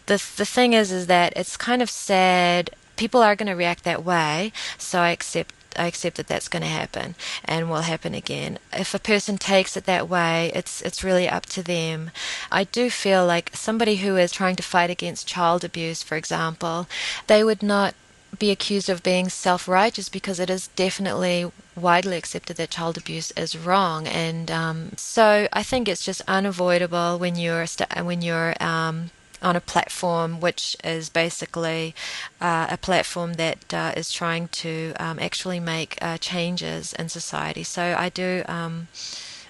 the 0.06 0.22
the 0.36 0.46
thing 0.46 0.72
is, 0.72 0.92
is 0.92 1.06
that 1.06 1.32
it's 1.36 1.56
kind 1.56 1.82
of 1.82 1.90
sad. 1.90 2.70
People 2.96 3.22
are 3.22 3.34
going 3.34 3.48
to 3.48 3.54
react 3.54 3.84
that 3.84 4.04
way, 4.04 4.52
so 4.78 5.00
I 5.00 5.10
accept 5.10 5.54
I 5.76 5.86
accept 5.86 6.16
that 6.16 6.26
that's 6.26 6.48
going 6.48 6.62
to 6.62 6.68
happen 6.68 7.14
and 7.44 7.70
will 7.70 7.82
happen 7.82 8.14
again. 8.14 8.58
If 8.72 8.94
a 8.94 8.98
person 8.98 9.38
takes 9.38 9.76
it 9.76 9.86
that 9.86 10.08
way, 10.08 10.52
it's 10.54 10.82
it's 10.82 11.04
really 11.04 11.28
up 11.28 11.46
to 11.46 11.62
them. 11.62 12.10
I 12.50 12.64
do 12.64 12.90
feel 12.90 13.26
like 13.26 13.50
somebody 13.54 13.96
who 13.96 14.16
is 14.16 14.32
trying 14.32 14.56
to 14.56 14.62
fight 14.62 14.90
against 14.90 15.26
child 15.26 15.64
abuse, 15.64 16.02
for 16.02 16.16
example, 16.16 16.86
they 17.26 17.42
would 17.44 17.62
not 17.62 17.94
be 18.38 18.50
accused 18.50 18.88
of 18.88 19.02
being 19.02 19.28
self 19.28 19.68
righteous 19.68 20.08
because 20.08 20.40
it 20.40 20.50
is 20.50 20.68
definitely 20.68 21.50
widely 21.76 22.16
accepted 22.16 22.56
that 22.56 22.70
child 22.70 22.96
abuse 22.96 23.30
is 23.32 23.56
wrong. 23.56 24.06
And 24.06 24.50
um, 24.50 24.92
so 24.96 25.48
I 25.52 25.62
think 25.62 25.88
it's 25.88 26.04
just 26.04 26.22
unavoidable 26.26 27.18
when 27.18 27.36
you're 27.36 27.66
st- 27.66 28.04
when 28.04 28.22
you're 28.22 28.54
um, 28.62 29.10
on 29.42 29.56
a 29.56 29.60
platform 29.60 30.40
which 30.40 30.76
is 30.84 31.08
basically 31.08 31.94
uh, 32.40 32.68
a 32.70 32.76
platform 32.76 33.34
that 33.34 33.74
uh, 33.74 33.92
is 33.96 34.12
trying 34.12 34.48
to 34.48 34.92
um, 34.98 35.18
actually 35.18 35.58
make 35.60 35.98
uh, 36.00 36.16
changes 36.18 36.92
in 36.94 37.08
society. 37.08 37.64
So 37.64 37.94
I 37.98 38.08
do. 38.08 38.44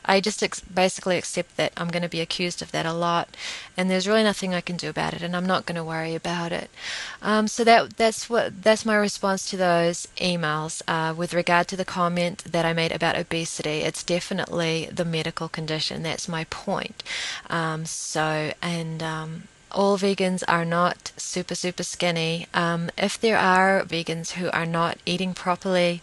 I 0.05 0.21
just 0.21 0.43
ex- 0.43 0.61
basically 0.61 1.17
accept 1.17 1.57
that 1.57 1.73
I'm 1.77 1.89
going 1.89 2.03
to 2.03 2.09
be 2.09 2.21
accused 2.21 2.63
of 2.63 2.73
that 2.73 2.87
a 2.87 2.93
lot, 2.93 3.29
and 3.77 3.91
there's 3.91 4.09
really 4.09 4.23
nothing 4.23 4.55
I 4.55 4.61
can 4.61 4.77
do 4.77 4.89
about 4.89 5.15
it, 5.15 5.23
and 5.23 5.37
I'm 5.37 5.47
not 5.47 5.67
going 5.67 5.77
to 5.77 5.85
worry 5.85 6.15
about 6.15 6.53
it. 6.53 6.71
Um, 7.21 7.49
so 7.49 7.65
that 7.65 7.97
that's 7.97 8.29
what 8.29 8.63
that's 8.63 8.85
my 8.85 8.97
response 8.97 9.49
to 9.51 9.57
those 9.57 10.09
emails. 10.17 10.83
Uh, 10.89 11.15
with 11.15 11.35
regard 11.35 11.69
to 11.69 11.77
the 11.77 11.85
comment 11.85 12.45
that 12.45 12.65
I 12.65 12.73
made 12.73 12.93
about 12.93 13.19
obesity, 13.19 13.81
it's 13.81 14.03
definitely 14.03 14.89
the 14.93 15.05
medical 15.05 15.49
condition. 15.49 16.03
That's 16.03 16.29
my 16.29 16.45
point. 16.45 17.03
Um, 17.49 17.87
so 17.87 18.53
and 18.61 19.03
um, 19.03 19.49
all 19.71 19.97
vegans 19.99 20.43
are 20.49 20.65
not 20.65 21.13
super 21.17 21.55
super 21.55 21.83
skinny. 21.83 22.47
Um, 22.53 22.91
if 22.99 23.19
there 23.21 23.39
are 23.39 23.85
vegans 23.85 24.33
who 24.33 24.51
are 24.51 24.67
not 24.67 24.99
eating 25.07 25.35
properly 25.35 26.03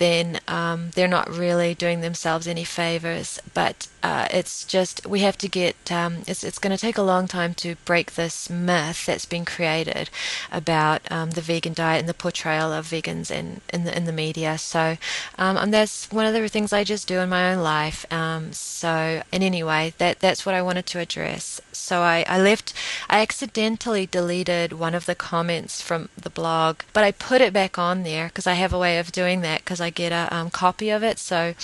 then 0.00 0.40
um, 0.48 0.90
they're 0.94 1.06
not 1.06 1.30
really 1.30 1.74
doing 1.74 2.00
themselves 2.00 2.48
any 2.48 2.64
favors. 2.64 3.38
But 3.52 3.86
uh, 4.02 4.26
it's 4.30 4.64
just 4.64 5.06
we 5.06 5.20
have 5.20 5.36
to 5.38 5.48
get 5.48 5.92
um, 5.92 6.18
it's, 6.26 6.42
it's 6.42 6.58
going 6.58 6.74
to 6.74 6.80
take 6.80 6.96
a 6.96 7.02
long 7.02 7.28
time 7.28 7.54
to 7.54 7.76
break 7.84 8.14
this 8.14 8.48
myth 8.48 9.06
that's 9.06 9.26
been 9.26 9.44
created 9.44 10.10
about 10.50 11.00
um, 11.10 11.30
the 11.30 11.40
vegan 11.40 11.74
diet 11.74 12.00
and 12.00 12.08
the 12.08 12.14
portrayal 12.14 12.72
of 12.72 12.86
vegans 12.86 13.30
in, 13.30 13.60
in 13.72 13.84
the 13.84 13.96
in 13.96 14.04
the 14.04 14.12
media. 14.12 14.56
So 14.58 14.96
um, 15.38 15.56
and 15.56 15.72
that's 15.72 16.10
one 16.10 16.26
of 16.26 16.32
the 16.32 16.48
things 16.48 16.72
I 16.72 16.84
just 16.84 17.06
do 17.06 17.18
in 17.18 17.28
my 17.28 17.52
own 17.52 17.62
life. 17.62 18.10
Um, 18.12 18.52
so 18.52 19.22
in 19.32 19.42
anyway 19.42 19.92
that 19.98 20.20
that's 20.20 20.46
what 20.46 20.54
I 20.54 20.62
wanted 20.62 20.86
to 20.86 20.98
address. 20.98 21.60
So 21.72 22.00
I, 22.00 22.24
I 22.28 22.40
left 22.40 22.72
I 23.08 23.20
accidentally 23.20 24.06
deleted 24.06 24.72
one 24.72 24.94
of 24.94 25.06
the 25.06 25.14
comments 25.14 25.82
from 25.82 26.08
the 26.16 26.30
blog 26.30 26.80
but 26.92 27.04
I 27.04 27.12
put 27.12 27.40
it 27.40 27.52
back 27.52 27.78
on 27.78 28.02
there 28.02 28.28
because 28.28 28.46
I 28.46 28.54
have 28.54 28.72
a 28.72 28.78
way 28.78 28.98
of 28.98 29.12
doing 29.12 29.42
that 29.42 29.60
because 29.60 29.80
I 29.80 29.90
get 29.90 30.12
a 30.12 30.34
um, 30.34 30.50
copy 30.50 30.90
of 30.90 31.02
it. 31.02 31.18
So 31.18 31.54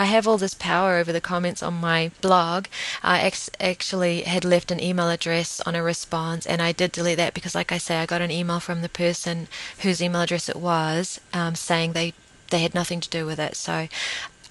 I 0.00 0.06
have 0.06 0.26
all 0.26 0.38
this 0.38 0.54
power 0.54 0.96
over 0.96 1.12
the 1.12 1.20
comments 1.20 1.62
on 1.62 1.74
my 1.74 2.10
blog. 2.22 2.68
I 3.02 3.20
ex- 3.20 3.50
actually 3.60 4.22
had 4.22 4.46
left 4.46 4.70
an 4.70 4.82
email 4.82 5.10
address 5.10 5.60
on 5.66 5.74
a 5.74 5.82
response, 5.82 6.46
and 6.46 6.62
I 6.62 6.72
did 6.72 6.92
delete 6.92 7.18
that 7.18 7.34
because, 7.34 7.54
like 7.54 7.70
I 7.70 7.76
say, 7.76 7.98
I 7.98 8.06
got 8.06 8.22
an 8.22 8.30
email 8.30 8.60
from 8.60 8.80
the 8.80 8.88
person 8.88 9.46
whose 9.80 10.00
email 10.00 10.22
address 10.22 10.48
it 10.48 10.56
was 10.56 11.20
um, 11.34 11.54
saying 11.54 11.92
they 11.92 12.14
they 12.48 12.60
had 12.60 12.74
nothing 12.74 13.00
to 13.00 13.10
do 13.10 13.26
with 13.26 13.38
it. 13.38 13.56
So 13.56 13.88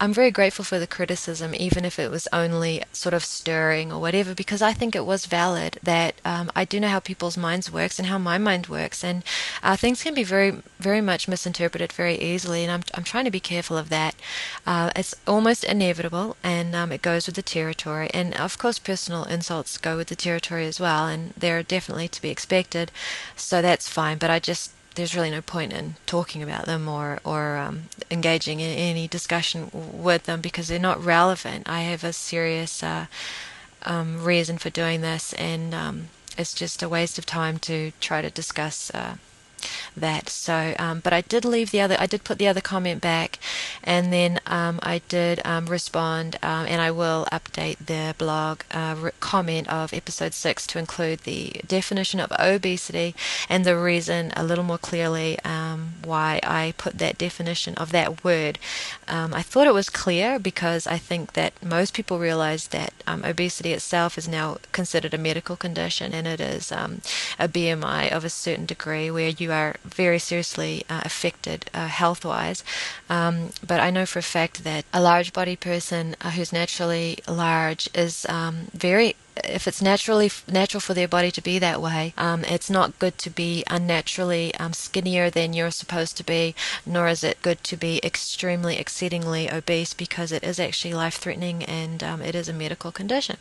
I'm 0.02 0.14
very 0.14 0.32
grateful 0.32 0.64
for 0.64 0.80
the 0.80 0.88
criticism, 0.88 1.54
even 1.54 1.84
if 1.84 2.00
it 2.00 2.10
was 2.10 2.26
only 2.32 2.84
sort 2.94 3.14
of 3.14 3.26
stirring 3.26 3.92
or 3.92 4.00
whatever, 4.00 4.34
because 4.34 4.62
I 4.62 4.72
think 4.72 4.96
it 4.96 5.06
was 5.06 5.26
valid 5.26 5.78
that 5.84 6.16
um, 6.24 6.50
I 6.56 6.64
do 6.64 6.80
know 6.80 6.88
how 6.88 7.02
people's 7.02 7.36
minds 7.36 7.70
works 7.70 8.00
and 8.00 8.08
how 8.08 8.18
my 8.18 8.38
mind 8.38 8.68
works, 8.68 9.04
and 9.04 9.24
uh, 9.62 9.76
things 9.76 10.02
can 10.04 10.14
be 10.14 10.24
very, 10.24 10.64
very 10.80 11.02
much 11.02 11.28
misinterpreted 11.28 11.92
very 11.92 12.16
easily, 12.16 12.64
and 12.64 12.72
I'm, 12.72 12.84
I'm 12.94 13.04
trying 13.04 13.26
to 13.26 13.32
be 13.32 13.42
careful 13.42 13.78
of 13.78 13.90
that. 13.90 14.16
Uh, 14.66 14.90
it's 14.96 15.16
almost 15.28 15.66
inevitable, 15.66 16.38
and 16.44 16.74
um, 16.76 16.94
it 16.94 17.02
goes 17.02 17.26
with 17.26 17.36
the 17.36 17.42
territory, 17.42 18.10
and 18.14 18.34
of 18.36 18.58
course, 18.58 18.80
personal 18.80 19.26
insults 19.26 19.78
go 19.78 19.98
with 19.98 20.08
the 20.08 20.16
territory 20.16 20.66
as 20.66 20.80
well, 20.80 21.08
and 21.08 21.34
they're 21.36 21.62
definitely 21.62 22.08
to 22.08 22.22
be 22.22 22.30
expected, 22.30 22.90
so 23.36 23.62
that's 23.62 23.90
fine. 23.90 24.18
But 24.18 24.30
I 24.30 24.40
just 24.40 24.72
there's 25.00 25.16
really 25.16 25.32
no 25.32 25.42
point 25.42 25.72
in 25.72 25.96
talking 26.06 26.44
about 26.44 26.66
them 26.66 26.88
or 26.88 27.20
or 27.24 27.58
um, 27.58 27.84
engaging 28.12 28.60
in 28.60 28.70
any 28.78 29.08
discussion 29.08 29.70
with 29.74 30.24
them 30.24 30.42
because 30.42 30.68
they're 30.68 30.78
not 30.78 31.04
relevant. 31.04 31.68
I 31.70 31.82
have 31.82 32.04
a 32.04 32.14
serious 32.14 32.84
uh, 32.84 33.06
um, 33.84 34.24
reason 34.24 34.58
for 34.58 34.70
doing 34.70 35.00
this, 35.02 35.34
and 35.34 35.74
um, 35.74 36.10
it's 36.38 36.54
just 36.54 36.84
a 36.84 36.90
waste 36.90 37.18
of 37.18 37.26
time 37.26 37.58
to 37.60 37.92
try 38.00 38.22
to 38.22 38.30
discuss. 38.30 38.92
Uh, 38.94 39.16
that. 39.96 40.30
So, 40.30 40.74
um, 40.80 41.02
but 41.02 41.12
I 41.12 41.20
did 41.20 41.44
leave 41.44 41.72
the 41.72 41.82
other, 41.82 41.98
I 42.00 42.06
did 42.06 42.24
put 42.24 42.38
the 42.38 42.48
other 42.48 42.62
comment 42.62 43.02
back, 43.02 43.40
and 43.84 44.14
then 44.14 44.39
um, 44.50 44.80
I 44.82 45.02
did 45.08 45.42
um, 45.46 45.68
respond, 45.68 46.36
um, 46.42 46.66
and 46.68 46.82
I 46.82 46.90
will 46.92 47.28
update 47.32 47.78
the 47.86 48.16
blog 48.18 48.62
uh, 48.72 49.12
comment 49.20 49.70
of 49.70 49.94
episode 49.94 50.34
six 50.34 50.66
to 50.68 50.80
include 50.80 51.20
the 51.20 51.62
definition 51.68 52.20
of 52.20 52.32
obesity 52.40 53.16
and 53.48 53.64
the 53.64 53.78
reason 53.78 54.34
a 54.36 54.44
little 54.44 54.64
more 54.64 54.80
clearly 54.80 55.40
um, 55.46 55.94
why 56.04 56.40
I 56.44 56.74
put 56.78 56.98
that 56.98 57.18
definition 57.18 57.76
of 57.76 57.92
that 57.92 58.24
word. 58.24 58.58
Um, 59.08 59.34
I 59.34 59.44
thought 59.44 59.68
it 59.68 59.74
was 59.74 59.90
clear 59.90 60.40
because 60.40 60.88
I 60.88 60.98
think 60.98 61.34
that 61.34 61.54
most 61.64 61.94
people 61.94 62.18
realize 62.18 62.68
that 62.70 62.94
obesity 63.08 63.74
itself 63.74 64.18
is 64.18 64.28
now 64.28 64.58
considered 64.72 65.14
a 65.14 65.18
medical 65.18 65.56
condition, 65.56 66.14
and 66.14 66.26
it 66.26 66.42
is 66.42 66.72
a 66.72 67.48
BMI 67.48 68.12
of 68.12 68.26
a 68.26 68.30
certain 68.30 68.66
degree 68.66 69.12
where 69.12 69.30
you 69.30 69.52
are 69.52 69.76
very 69.84 70.20
seriously 70.20 70.84
uh, 70.90 71.02
affected 71.06 71.70
uh, 71.74 71.88
health 71.88 72.26
wise. 72.26 72.64
But 73.08 73.80
I 73.80 73.92
know 73.92 74.06
for 74.06 74.20
a 74.20 74.24
fact 74.24 74.39
that 74.64 74.86
a 74.94 75.02
large 75.02 75.34
body 75.34 75.56
person 75.56 76.16
who's 76.36 76.54
naturally 76.54 77.20
large 77.28 77.90
is 77.94 78.26
um, 78.30 78.68
very 78.74 79.16
if 79.44 79.68
it's 79.68 79.82
naturally 79.82 80.32
natural 80.48 80.82
for 80.82 80.94
their 80.94 81.08
body 81.08 81.32
to 81.32 81.42
be 81.42 81.60
that 81.60 81.82
way, 81.82 82.14
um, 82.18 82.44
it's 82.44 82.70
not 82.70 83.00
good 83.00 83.18
to 83.20 83.30
be 83.30 83.64
unnaturally 83.68 84.54
um, 84.56 84.74
skinnier 84.74 85.30
than 85.30 85.54
you're 85.54 85.72
supposed 85.72 86.18
to 86.18 86.24
be, 86.24 86.56
nor 86.86 87.08
is 87.08 87.24
it 87.24 87.42
good 87.42 87.64
to 87.64 87.78
be 87.78 88.00
extremely, 88.04 88.78
exceedingly 88.78 89.52
obese 89.52 89.94
because 89.94 90.32
it 90.32 90.44
is 90.44 90.60
actually 90.60 90.94
life 90.94 91.16
threatening 91.16 91.64
and 91.64 92.04
um, 92.04 92.22
it 92.22 92.36
is 92.36 92.50
a 92.50 92.54
medical 92.54 92.92
condition. 92.92 93.38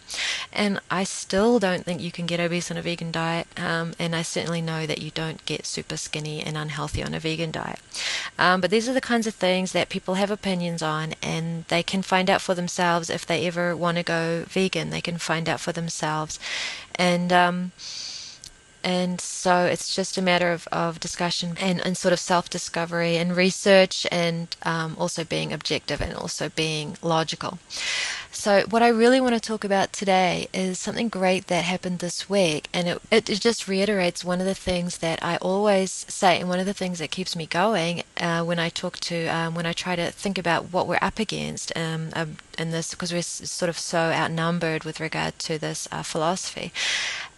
And 0.52 0.80
I 0.90 1.04
still 1.04 1.59
don't 1.59 1.85
think 1.85 2.00
you 2.00 2.12
can 2.12 2.26
get 2.26 2.40
obese 2.40 2.71
on 2.71 2.76
a 2.76 2.83
vegan 2.83 3.11
diet, 3.11 3.47
um, 3.59 3.95
and 3.99 4.14
I 4.14 4.23
certainly 4.23 4.62
know 4.62 4.87
that 4.87 5.02
you 5.02 5.11
don't 5.11 5.45
get 5.47 5.66
super 5.66 5.97
skinny 5.97 6.42
and 6.42 6.57
unhealthy 6.57 7.02
on 7.02 7.14
a 7.14 7.21
vegan 7.21 7.50
diet. 7.50 7.80
Um, 8.38 8.61
but 8.61 8.71
these 8.71 8.88
are 8.88 8.95
the 8.95 9.00
kinds 9.00 9.26
of 9.26 9.35
things 9.35 9.73
that 9.73 9.88
people 9.88 10.14
have 10.14 10.30
opinions 10.30 10.83
on, 10.83 11.14
and 11.23 11.64
they 11.68 11.83
can 11.83 12.02
find 12.02 12.30
out 12.30 12.40
for 12.40 12.54
themselves 12.54 13.11
if 13.11 13.26
they 13.26 13.47
ever 13.47 13.75
want 13.75 13.97
to 13.97 14.02
go 14.02 14.45
vegan. 14.49 14.90
They 14.90 15.00
can 15.00 15.18
find 15.18 15.49
out 15.49 15.61
for 15.61 15.73
themselves 15.73 15.88
themselves. 15.88 16.38
And 16.97 17.33
um, 17.33 17.73
and 18.85 19.21
so 19.21 19.64
it's 19.64 19.95
just 19.95 20.16
a 20.16 20.23
matter 20.23 20.52
of, 20.52 20.68
of 20.71 21.00
discussion 21.00 21.57
and, 21.61 21.85
and 21.85 21.97
sort 21.97 22.12
of 22.12 22.21
self 22.21 22.49
discovery 22.49 23.16
and 23.16 23.37
research 23.37 24.07
and 24.12 24.54
um, 24.62 24.97
also 24.99 25.25
being 25.25 25.52
objective 25.52 26.00
and 26.00 26.14
also 26.14 26.49
being 26.49 26.97
logical. 27.02 27.59
So, 28.30 28.64
what 28.68 28.82
I 28.82 28.88
really 28.88 29.23
want 29.23 29.35
to 29.35 29.40
talk 29.40 29.64
about 29.64 29.92
today 29.92 30.49
is 30.52 30.78
something 30.78 31.08
great 31.08 31.47
that 31.47 31.64
happened 31.64 32.00
this 32.00 32.28
week, 32.28 32.68
and 32.75 32.87
it, 32.87 33.00
it, 33.11 33.25
just 33.40 33.66
reiterates 33.66 34.23
one 34.23 34.38
of 34.38 34.47
the 34.47 34.54
things 34.54 34.99
that 34.99 35.25
I 35.25 35.38
always 35.38 35.90
say, 35.90 36.38
and 36.38 36.49
one 36.49 36.61
of 36.61 36.66
the 36.66 36.75
things 36.75 36.99
that 36.99 37.11
keeps 37.11 37.35
me 37.35 37.47
going 37.47 38.02
uh, 38.18 38.44
when 38.44 38.58
I 38.58 38.68
talk 38.68 38.99
to, 39.00 39.26
um, 39.28 39.54
when 39.54 39.64
I 39.64 39.73
try 39.73 39.97
to 39.97 40.11
think 40.11 40.37
about 40.37 40.73
what 40.73 40.87
we're 40.87 40.99
up 41.00 41.18
against 41.18 41.75
um, 41.75 42.11
um, 42.12 42.37
in 42.58 42.70
this, 42.70 42.90
because 42.90 43.12
we're 43.12 43.23
sort 43.23 43.70
of 43.70 43.78
so 43.78 43.99
outnumbered 43.99 44.85
with 44.85 45.00
regard 45.00 45.38
to 45.40 45.58
this 45.58 45.88
uh, 45.90 46.02
philosophy, 46.02 46.70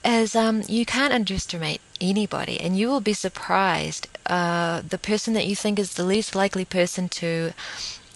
is 0.05 0.35
um, 0.35 0.63
you 0.67 0.85
can't 0.85 1.15
underestimate 1.15 1.81
anybody, 2.01 2.61
and 2.61 2.77
you 2.77 2.89
will 2.89 3.01
be 3.01 3.13
surprised. 3.13 4.09
Uh, 4.27 4.83
the 4.87 4.99
person 4.99 5.35
that 5.35 5.47
you 5.47 5.55
think 5.55 5.79
is 5.79 5.95
the 5.95 6.05
least 6.05 6.35
likely 6.35 6.65
person 6.65 7.09
to 7.09 7.53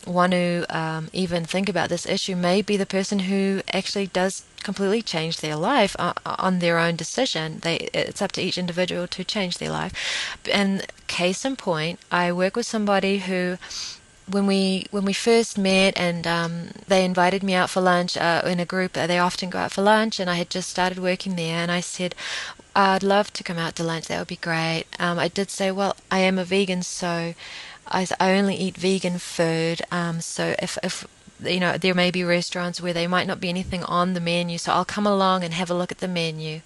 want 0.06 0.32
to 0.32 0.66
um, 0.68 1.08
even 1.12 1.44
think 1.44 1.68
about 1.68 1.88
this 1.88 2.06
issue 2.06 2.36
may 2.36 2.62
be 2.62 2.76
the 2.76 2.86
person 2.86 3.20
who 3.20 3.62
actually 3.72 4.06
does 4.06 4.44
completely 4.62 5.02
change 5.02 5.40
their 5.40 5.56
life 5.56 5.94
uh, 5.98 6.14
on 6.24 6.58
their 6.58 6.78
own 6.78 6.96
decision. 6.96 7.60
They, 7.60 7.88
it's 7.92 8.22
up 8.22 8.32
to 8.32 8.42
each 8.42 8.58
individual 8.58 9.06
to 9.08 9.24
change 9.24 9.58
their 9.58 9.70
life. 9.70 9.92
And 10.50 10.86
case 11.06 11.44
in 11.44 11.56
point, 11.56 12.00
I 12.10 12.32
work 12.32 12.56
with 12.56 12.66
somebody 12.66 13.18
who 13.18 13.58
when 14.26 14.46
we 14.46 14.86
when 14.90 15.04
we 15.04 15.12
first 15.12 15.58
met 15.58 15.92
and 15.98 16.26
um, 16.26 16.68
they 16.88 17.04
invited 17.04 17.42
me 17.42 17.54
out 17.54 17.68
for 17.68 17.82
lunch 17.82 18.16
uh, 18.16 18.42
in 18.46 18.58
a 18.58 18.64
group 18.64 18.94
they 18.94 19.18
often 19.18 19.50
go 19.50 19.58
out 19.58 19.72
for 19.72 19.82
lunch 19.82 20.18
and 20.18 20.30
I 20.30 20.36
had 20.36 20.48
just 20.48 20.70
started 20.70 20.98
working 20.98 21.36
there 21.36 21.58
and 21.58 21.70
I 21.70 21.80
said 21.80 22.14
I'd 22.74 23.02
love 23.02 23.32
to 23.34 23.44
come 23.44 23.58
out 23.58 23.76
to 23.76 23.84
lunch 23.84 24.06
that 24.06 24.18
would 24.18 24.28
be 24.28 24.36
great 24.36 24.84
um, 24.98 25.18
I 25.18 25.28
did 25.28 25.50
say 25.50 25.70
well 25.70 25.94
I 26.10 26.20
am 26.20 26.38
a 26.38 26.44
vegan 26.44 26.82
so 26.82 27.34
I, 27.88 28.06
I 28.18 28.36
only 28.36 28.56
eat 28.56 28.76
vegan 28.76 29.18
food. 29.18 29.82
Um, 29.90 30.20
so 30.20 30.54
if, 30.60 30.78
if 30.82 31.06
you 31.42 31.60
know, 31.60 31.76
there 31.76 31.94
may 31.94 32.10
be 32.10 32.24
restaurants 32.24 32.80
where 32.80 32.92
there 32.92 33.08
might 33.08 33.26
not 33.26 33.40
be 33.40 33.48
anything 33.48 33.84
on 33.84 34.14
the 34.14 34.20
menu, 34.20 34.58
so 34.58 34.72
I'll 34.72 34.84
come 34.84 35.06
along 35.06 35.44
and 35.44 35.54
have 35.54 35.70
a 35.70 35.74
look 35.74 35.92
at 35.92 35.98
the 35.98 36.08
menu 36.08 36.60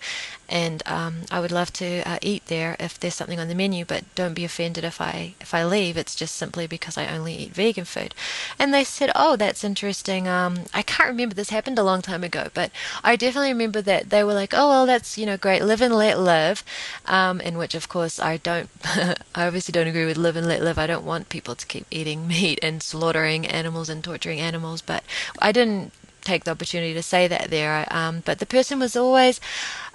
and 0.49 0.83
um, 0.87 1.23
I 1.31 1.41
would 1.41 1.53
love 1.53 1.73
to 1.75 2.03
uh, 2.09 2.19
eat 2.23 2.47
there 2.47 2.77
if 2.81 2.99
there's 2.99 3.15
something 3.15 3.39
on 3.39 3.49
the 3.49 3.55
menu. 3.55 3.85
But 3.85 4.05
don't 4.15 4.35
be 4.35 4.45
offended 4.45 4.85
if 4.85 5.01
I 5.01 5.35
if 5.41 5.53
I 5.53 5.65
leave. 5.65 5.97
It's 5.97 6.15
just 6.15 6.37
simply 6.37 6.67
because 6.67 6.97
I 6.97 7.07
only 7.07 7.35
eat 7.35 7.55
vegan 7.55 7.85
food. 7.85 8.15
And 8.59 8.73
they 8.73 8.85
said, 8.85 9.11
"Oh, 9.15 9.37
that's 9.37 9.65
interesting." 9.65 10.27
Um, 10.27 10.65
I 10.73 10.83
can't 10.83 11.11
remember. 11.11 11.35
This 11.35 11.51
happened 11.51 11.79
a 11.79 11.83
long 11.83 12.03
time 12.03 12.25
ago, 12.25 12.49
but 12.55 12.71
I 13.05 13.17
definitely 13.17 13.53
remember 13.53 13.83
that 13.83 14.11
they 14.11 14.25
were 14.25 14.35
like, 14.35 14.55
"Oh, 14.55 14.69
well, 14.69 14.87
that's 14.87 15.19
you 15.19 15.27
know 15.27 15.37
great. 15.37 15.63
Live 15.63 15.83
and 15.83 15.95
let 15.95 16.19
live." 16.19 16.65
Um, 17.07 17.41
in 17.41 17.59
which, 17.59 17.75
of 17.75 17.89
course, 17.89 18.19
I 18.19 18.39
don't. 18.39 18.71
I 18.85 19.47
obviously 19.47 19.73
don't 19.73 19.87
agree 19.87 20.07
with 20.07 20.17
live 20.17 20.37
and 20.37 20.49
let 20.49 20.63
live. 20.63 20.79
I 20.79 20.87
don't 20.87 21.05
want 21.05 21.29
people 21.29 21.55
to 21.55 21.67
keep 21.67 21.87
eating 21.91 22.27
meat 22.35 22.59
and 22.63 22.83
slaughtering 22.83 23.47
animals 23.47 23.89
and 23.89 24.03
torturing 24.03 24.41
animals. 24.41 24.81
But 24.81 25.05
I 25.41 25.53
didn't 25.53 25.93
take 26.29 26.45
the 26.45 26.53
opportunity 26.57 26.95
to 26.95 27.03
say 27.03 27.27
that 27.29 27.51
there. 27.51 27.87
Um, 27.91 28.23
but 28.25 28.39
the 28.39 28.47
person 28.57 28.79
was 28.79 28.97
always 28.97 29.41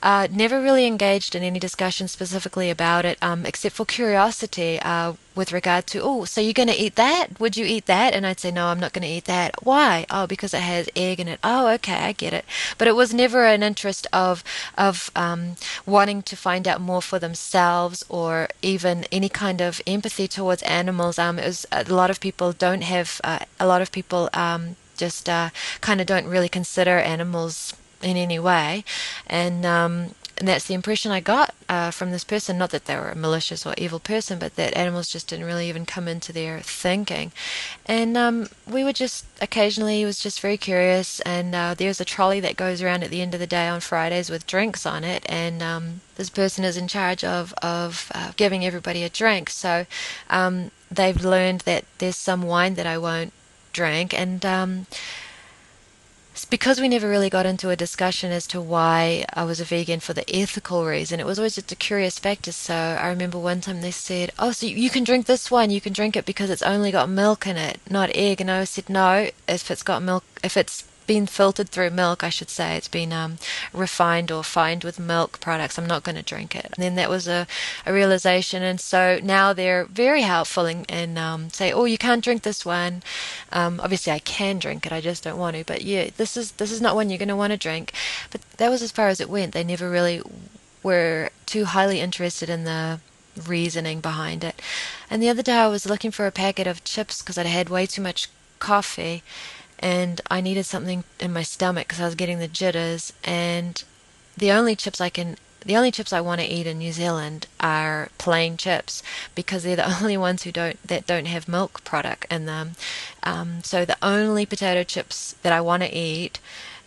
uh, 0.03 0.27
never 0.31 0.61
really 0.61 0.85
engaged 0.85 1.33
in 1.35 1.43
any 1.43 1.59
discussion 1.59 2.07
specifically 2.07 2.69
about 2.69 3.05
it, 3.05 3.17
um, 3.21 3.45
except 3.45 3.75
for 3.75 3.85
curiosity 3.85 4.79
uh, 4.81 5.13
with 5.35 5.53
regard 5.53 5.87
to, 5.87 6.01
oh, 6.01 6.25
so 6.25 6.41
you're 6.41 6.53
going 6.53 6.67
to 6.75 6.83
eat 6.85 6.95
that? 6.95 7.39
Would 7.39 7.55
you 7.55 7.65
eat 7.65 7.85
that? 7.85 8.13
And 8.13 8.25
I'd 8.27 8.39
say, 8.39 8.51
no, 8.51 8.67
I'm 8.67 8.79
not 8.79 8.93
going 8.93 9.07
to 9.07 9.15
eat 9.17 9.25
that. 9.25 9.55
Why? 9.63 10.05
Oh, 10.09 10.27
because 10.27 10.53
it 10.53 10.61
has 10.61 10.89
egg 10.95 11.19
in 11.19 11.27
it. 11.27 11.39
Oh, 11.43 11.67
okay, 11.75 11.99
I 12.09 12.11
get 12.11 12.33
it. 12.33 12.45
But 12.77 12.87
it 12.87 12.95
was 12.95 13.13
never 13.13 13.45
an 13.45 13.63
interest 13.63 14.05
of 14.11 14.43
of 14.77 15.09
um, 15.15 15.55
wanting 15.85 16.21
to 16.23 16.35
find 16.35 16.67
out 16.67 16.81
more 16.81 17.01
for 17.01 17.19
themselves 17.19 18.03
or 18.09 18.49
even 18.61 19.05
any 19.11 19.29
kind 19.29 19.61
of 19.61 19.81
empathy 19.87 20.27
towards 20.27 20.63
animals. 20.63 21.17
Um, 21.17 21.39
it 21.39 21.47
was 21.47 21.65
a 21.71 21.83
lot 21.85 22.09
of 22.11 22.19
people 22.19 22.51
don't 22.51 22.83
have 22.83 23.21
uh, 23.23 23.39
a 23.59 23.65
lot 23.65 23.81
of 23.81 23.91
people 23.91 24.29
um, 24.33 24.75
just 24.97 25.29
uh, 25.29 25.49
kind 25.81 26.01
of 26.01 26.07
don't 26.07 26.27
really 26.27 26.49
consider 26.49 26.97
animals 26.97 27.73
in 28.01 28.17
any 28.17 28.39
way. 28.39 28.83
And 29.27 29.65
um, 29.65 30.15
and 30.37 30.47
that's 30.47 30.65
the 30.65 30.73
impression 30.73 31.11
I 31.11 31.19
got 31.19 31.53
uh, 31.69 31.91
from 31.91 32.11
this 32.11 32.23
person. 32.23 32.57
Not 32.57 32.71
that 32.71 32.85
they 32.85 32.95
were 32.95 33.09
a 33.09 33.15
malicious 33.15 33.65
or 33.65 33.75
evil 33.77 33.99
person, 33.99 34.39
but 34.39 34.55
that 34.55 34.75
animals 34.75 35.07
just 35.07 35.27
didn't 35.27 35.45
really 35.45 35.69
even 35.69 35.85
come 35.85 36.07
into 36.07 36.33
their 36.33 36.59
thinking. 36.59 37.31
And 37.85 38.17
um, 38.17 38.49
we 38.67 38.83
were 38.83 38.93
just 38.93 39.25
occasionally, 39.41 39.99
he 39.99 40.05
was 40.05 40.19
just 40.19 40.41
very 40.41 40.57
curious. 40.57 41.19
And 41.21 41.53
uh, 41.53 41.75
there's 41.75 42.01
a 42.01 42.05
trolley 42.05 42.39
that 42.39 42.57
goes 42.57 42.81
around 42.81 43.03
at 43.03 43.11
the 43.11 43.21
end 43.21 43.33
of 43.33 43.39
the 43.39 43.47
day 43.47 43.67
on 43.67 43.79
Fridays 43.79 44.29
with 44.29 44.47
drinks 44.47 44.85
on 44.85 45.03
it. 45.03 45.23
And 45.29 45.61
um, 45.61 46.01
this 46.15 46.31
person 46.31 46.63
is 46.63 46.77
in 46.77 46.87
charge 46.87 47.23
of, 47.23 47.53
of 47.61 48.11
uh, 48.15 48.31
giving 48.35 48.65
everybody 48.65 49.03
a 49.03 49.09
drink. 49.09 49.51
So 49.51 49.85
um, 50.31 50.71
they've 50.89 51.23
learned 51.23 51.61
that 51.61 51.85
there's 51.99 52.17
some 52.17 52.41
wine 52.41 52.73
that 52.75 52.87
I 52.87 52.97
won't 52.97 53.33
drink. 53.73 54.13
And 54.13 54.45
um, 54.45 54.85
because 56.49 56.79
we 56.79 56.87
never 56.87 57.09
really 57.09 57.29
got 57.29 57.45
into 57.45 57.69
a 57.69 57.75
discussion 57.75 58.31
as 58.31 58.47
to 58.47 58.61
why 58.61 59.25
I 59.33 59.43
was 59.43 59.59
a 59.59 59.65
vegan 59.65 59.99
for 59.99 60.13
the 60.13 60.25
ethical 60.33 60.85
reason, 60.85 61.19
it 61.19 61.25
was 61.25 61.37
always 61.37 61.55
just 61.55 61.71
a 61.71 61.75
curious 61.75 62.19
factor. 62.19 62.51
So 62.51 62.75
I 62.75 63.07
remember 63.07 63.37
one 63.37 63.61
time 63.61 63.81
they 63.81 63.91
said, 63.91 64.31
"Oh, 64.39 64.51
so 64.51 64.65
you 64.65 64.89
can 64.89 65.03
drink 65.03 65.25
this 65.25 65.51
wine? 65.51 65.69
You 65.71 65.81
can 65.81 65.93
drink 65.93 66.15
it 66.15 66.25
because 66.25 66.49
it's 66.49 66.63
only 66.63 66.91
got 66.91 67.09
milk 67.09 67.45
in 67.45 67.57
it, 67.57 67.79
not 67.89 68.09
egg." 68.15 68.41
And 68.41 68.49
I 68.49 68.63
said, 68.63 68.89
"No, 68.89 69.29
if 69.47 69.69
it's 69.69 69.83
got 69.83 70.01
milk, 70.01 70.23
if 70.43 70.57
it's 70.57 70.83
been 71.07 71.25
filtered 71.25 71.69
through 71.69 71.89
milk, 71.91 72.23
I 72.23 72.29
should 72.29 72.49
say. 72.49 72.75
It's 72.75 72.87
been 72.87 73.13
um, 73.13 73.37
refined 73.73 74.31
or 74.31 74.43
fined 74.43 74.83
with 74.83 74.99
milk 74.99 75.39
products. 75.39 75.77
I'm 75.77 75.85
not 75.85 76.03
going 76.03 76.15
to 76.15 76.23
drink 76.23 76.55
it. 76.55 76.65
And 76.65 76.83
then 76.83 76.95
that 76.95 77.09
was 77.09 77.27
a, 77.27 77.47
a 77.85 77.93
realization. 77.93 78.63
And 78.63 78.79
so 78.79 79.19
now 79.23 79.53
they're 79.53 79.85
very 79.85 80.21
helpful 80.21 80.65
and, 80.65 81.19
um, 81.19 81.49
say, 81.49 81.71
oh, 81.71 81.85
you 81.85 81.97
can't 81.97 82.23
drink 82.23 82.43
this 82.43 82.65
one. 82.65 83.03
Um, 83.51 83.79
obviously, 83.79 84.11
I 84.11 84.19
can 84.19 84.59
drink 84.59 84.85
it. 84.85 84.91
I 84.91 85.01
just 85.01 85.23
don't 85.23 85.37
want 85.37 85.55
to. 85.55 85.63
But 85.63 85.83
yeah, 85.83 86.09
this 86.17 86.37
is 86.37 86.53
this 86.53 86.71
is 86.71 86.81
not 86.81 86.95
one 86.95 87.09
you're 87.09 87.17
going 87.17 87.27
to 87.29 87.35
want 87.35 87.51
to 87.51 87.57
drink. 87.57 87.93
But 88.31 88.41
that 88.57 88.69
was 88.69 88.81
as 88.81 88.91
far 88.91 89.07
as 89.07 89.19
it 89.19 89.29
went. 89.29 89.53
They 89.53 89.63
never 89.63 89.89
really 89.89 90.21
were 90.81 91.29
too 91.45 91.65
highly 91.65 91.99
interested 91.99 92.49
in 92.49 92.63
the 92.63 92.99
reasoning 93.47 93.99
behind 93.99 94.43
it. 94.43 94.61
And 95.09 95.21
the 95.21 95.29
other 95.29 95.41
day 95.41 95.53
I 95.53 95.67
was 95.67 95.85
looking 95.85 96.11
for 96.11 96.27
a 96.27 96.31
packet 96.31 96.67
of 96.67 96.83
chips 96.83 97.21
because 97.21 97.37
I'd 97.37 97.45
had 97.45 97.69
way 97.69 97.85
too 97.85 98.01
much 98.01 98.29
coffee 98.59 99.23
and 99.79 100.21
I 100.29 100.41
needed 100.41 100.65
something 100.65 101.03
in 101.19 101.33
my 101.33 101.43
stomach 101.43 101.87
because 101.87 102.01
I 102.01 102.05
was 102.05 102.15
getting 102.15 102.39
the 102.39 102.47
jitters. 102.47 103.13
And 103.23 103.83
the 104.37 104.51
only 104.51 104.75
chips 104.75 105.01
I 105.01 105.09
can, 105.09 105.37
the 105.65 105.75
only 105.75 105.91
chips 105.91 106.13
I 106.13 106.21
want 106.21 106.41
to 106.41 106.47
eat 106.47 106.67
in 106.67 106.79
New 106.79 106.91
Zealand 106.91 107.47
are 107.59 108.09
plain 108.17 108.57
chips 108.57 109.03
because 109.35 109.63
they're 109.63 109.75
the 109.75 109.99
only 110.01 110.17
ones 110.17 110.43
who 110.43 110.51
don't 110.51 110.81
that 110.87 111.05
don't 111.05 111.27
have 111.27 111.47
milk 111.47 111.83
product 111.83 112.31
in 112.31 112.45
them. 112.45 112.75
Um, 113.23 113.63
so 113.63 113.85
the 113.85 113.97
only 114.01 114.45
potato 114.45 114.83
chips 114.83 115.35
that 115.43 115.53
I 115.53 115.61
want 115.61 115.83
to 115.83 115.93
eat 115.93 116.39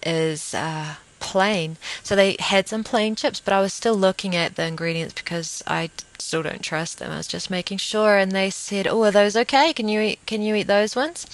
is. 0.05 0.55
Uh, 0.55 0.97
plain. 1.19 1.77
So 2.03 2.15
they 2.15 2.37
had 2.39 2.69
some 2.69 2.85
plain 2.85 3.17
chips, 3.17 3.41
but 3.41 3.53
I 3.53 3.61
was 3.61 3.73
still 3.75 3.97
looking 3.97 4.37
at 4.37 4.55
the 4.55 4.65
ingredients 4.65 5.15
because 5.15 5.63
I 5.67 5.91
still 6.23 6.43
don't 6.43 6.63
trust 6.63 6.99
them. 6.99 7.13
I 7.13 7.19
was 7.19 7.27
just 7.27 7.51
making 7.51 7.79
sure, 7.79 8.17
and 8.19 8.33
they 8.33 8.51
said, 8.51 8.87
"Oh, 8.87 9.03
are 9.05 9.11
those 9.11 9.37
okay? 9.37 9.73
Can 9.73 9.89
you 9.89 10.01
eat? 10.01 10.19
Can 10.27 10.43
you 10.43 10.55
eat 10.55 10.67
those 10.67 10.97
ones?" 10.97 11.27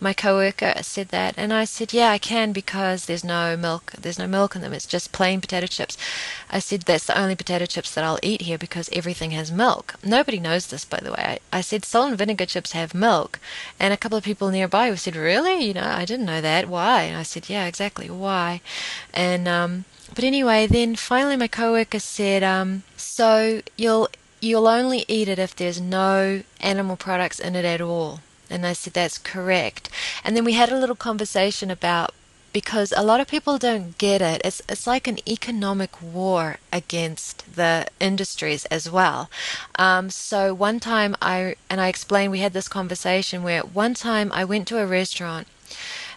My 0.00 0.12
coworker 0.12 0.74
said 0.82 1.08
that, 1.08 1.34
and 1.36 1.52
I 1.52 1.64
said, 1.64 1.92
"Yeah, 1.92 2.10
I 2.10 2.18
can 2.18 2.52
because 2.52 3.04
there's 3.04 3.24
no 3.24 3.56
milk. 3.56 3.92
There's 4.00 4.18
no 4.18 4.26
milk 4.26 4.56
in 4.56 4.62
them. 4.62 4.72
It's 4.72 4.86
just 4.86 5.12
plain 5.12 5.40
potato 5.40 5.66
chips." 5.66 5.96
I 6.50 6.58
said, 6.58 6.82
"That's 6.82 7.06
the 7.06 7.18
only 7.18 7.36
potato 7.36 7.66
chips 7.66 7.92
that 7.92 8.04
I'll 8.04 8.20
eat 8.22 8.42
here 8.42 8.58
because 8.58 8.88
everything 8.92 9.32
has 9.32 9.50
milk." 9.50 9.94
Nobody 10.02 10.40
knows 10.40 10.66
this, 10.66 10.84
by 10.84 11.00
the 11.00 11.12
way. 11.12 11.38
I, 11.52 11.58
I 11.58 11.60
said, 11.60 11.84
"Salt 11.84 12.08
and 12.08 12.18
vinegar 12.18 12.46
chips 12.46 12.72
have 12.72 12.94
milk," 12.94 13.40
and 13.78 13.92
a 13.92 13.96
couple 13.96 14.18
of 14.18 14.24
people 14.24 14.50
nearby 14.50 14.94
said, 14.94 15.16
"Really? 15.16 15.64
You 15.64 15.74
know, 15.74 15.92
I 16.02 16.04
didn't 16.04 16.26
know 16.26 16.40
that. 16.40 16.68
Why?" 16.68 17.02
And 17.02 17.16
I 17.16 17.22
said, 17.22 17.48
"Yeah, 17.48 17.66
exactly. 17.66 18.08
Why?" 18.10 18.60
And 19.12 19.48
um, 19.48 19.84
but 20.14 20.24
anyway, 20.24 20.66
then 20.66 20.96
finally 20.96 21.36
my 21.36 21.48
coworker 21.48 21.98
said, 21.98 22.42
um, 22.42 22.82
"So 22.96 23.62
you'll 23.76 24.08
you'll 24.44 24.68
only 24.68 25.04
eat 25.08 25.28
it 25.28 25.38
if 25.38 25.56
there's 25.56 25.80
no 25.80 26.42
animal 26.60 26.96
products 26.96 27.40
in 27.40 27.56
it 27.56 27.64
at 27.64 27.80
all. 27.80 28.20
And 28.50 28.66
I 28.66 28.74
said, 28.74 28.92
that's 28.92 29.18
correct. 29.18 29.88
And 30.22 30.36
then 30.36 30.44
we 30.44 30.52
had 30.52 30.70
a 30.70 30.78
little 30.78 30.94
conversation 30.94 31.70
about 31.70 32.12
because 32.52 32.92
a 32.96 33.02
lot 33.02 33.20
of 33.20 33.26
people 33.26 33.58
don't 33.58 33.98
get 33.98 34.22
it. 34.22 34.40
It's 34.44 34.62
it's 34.68 34.86
like 34.86 35.08
an 35.08 35.18
economic 35.28 36.00
war 36.00 36.58
against 36.72 37.56
the 37.56 37.88
industries 37.98 38.64
as 38.66 38.88
well. 38.88 39.28
Um, 39.76 40.08
so 40.08 40.54
one 40.54 40.78
time 40.78 41.16
I 41.20 41.56
and 41.68 41.80
I 41.80 41.88
explained 41.88 42.30
we 42.30 42.38
had 42.38 42.52
this 42.52 42.68
conversation 42.68 43.42
where 43.42 43.62
one 43.62 43.94
time 43.94 44.30
I 44.32 44.44
went 44.44 44.68
to 44.68 44.78
a 44.78 44.86
restaurant 44.86 45.48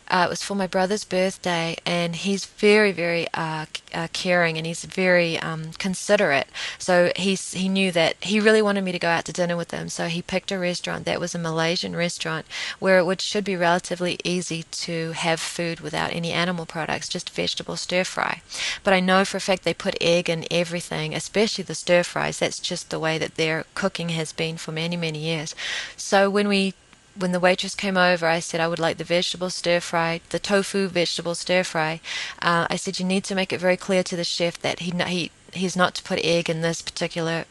uh, 0.10 0.26
it 0.28 0.30
was 0.30 0.44
for 0.44 0.56
my 0.56 0.68
brother's 0.68 1.04
birthday, 1.04 1.76
and 1.86 2.16
he's 2.16 2.46
very, 2.46 2.92
very 2.92 3.28
uh, 3.34 3.66
uh, 3.94 4.08
caring 4.14 4.58
and 4.58 4.66
he's 4.66 4.86
very 4.86 5.38
um, 5.40 5.72
considerate. 5.74 6.48
So 6.78 7.12
he's 7.16 7.54
he 7.54 7.68
knew 7.68 7.92
that 7.92 8.16
he 8.22 8.40
really 8.40 8.62
wanted 8.62 8.84
me 8.84 8.92
to 8.92 9.00
go 9.00 9.10
out 9.10 9.26
to 9.26 9.34
dinner 9.34 9.58
with 9.58 9.72
him. 9.72 9.90
So 9.90 10.08
he 10.08 10.22
picked 10.22 10.52
a 10.52 10.60
restaurant 10.60 11.06
that 11.06 11.20
was 11.20 11.36
a 11.36 11.40
Malaysian 11.40 11.96
restaurant 11.96 12.46
where 12.80 12.98
it 13.00 13.06
would, 13.06 13.22
should 13.22 13.44
be 13.44 13.56
relatively 13.56 14.18
easy 14.24 14.64
to 14.64 15.12
have 15.12 15.40
food 15.40 15.80
without 15.80 16.14
any 16.14 16.32
animal 16.32 16.66
products, 16.66 17.10
just 17.10 17.30
vegetable 17.30 17.76
stir 17.76 18.04
fry. 18.04 18.42
But 18.84 18.94
I 18.94 19.00
know 19.00 19.26
for 19.26 19.38
a 19.38 19.42
fact 19.42 19.64
they 19.64 19.74
put 19.74 19.98
egg 20.00 20.30
in 20.30 20.46
everything, 20.50 21.14
especially 21.14 21.64
the 21.64 21.76
stir 21.76 22.04
fries. 22.04 22.40
That's 22.40 22.60
just 22.60 22.90
the 22.90 23.00
way 23.00 23.18
that 23.18 23.36
their 23.36 23.66
cooking 23.74 24.10
has 24.10 24.32
been 24.32 24.58
for 24.58 24.72
many, 24.72 24.96
many 24.96 25.20
years. 25.20 25.56
So 25.96 26.30
when 26.30 26.48
we 26.48 26.74
when 27.20 27.32
the 27.32 27.40
waitress 27.40 27.76
came 27.76 27.98
over, 27.98 28.28
I 28.28 28.40
said 28.40 28.60
I 28.60 28.68
would 28.68 28.80
like 28.80 28.98
the 28.98 29.04
vegetable 29.04 29.50
stir 29.50 29.80
fry, 29.80 30.22
the 30.30 30.40
tofu 30.40 30.88
vegetable 30.88 31.36
stir 31.36 31.64
fry. 31.64 32.00
Uh, 32.42 32.68
I 32.70 32.76
said 32.76 33.00
you 33.00 33.06
need 33.06 33.24
to 33.26 33.36
make 33.36 33.52
it 33.52 33.60
very 33.60 33.78
clear 33.78 34.04
to 34.04 34.16
the 34.16 34.24
chef 34.24 34.60
that 34.62 34.80
he 34.80 34.92
he 34.92 35.32
he's 35.54 35.76
not 35.76 35.96
to 35.96 36.04
put 36.04 36.20
egg 36.24 36.50
in 36.50 36.62
this 36.62 36.82
particular 36.82 37.46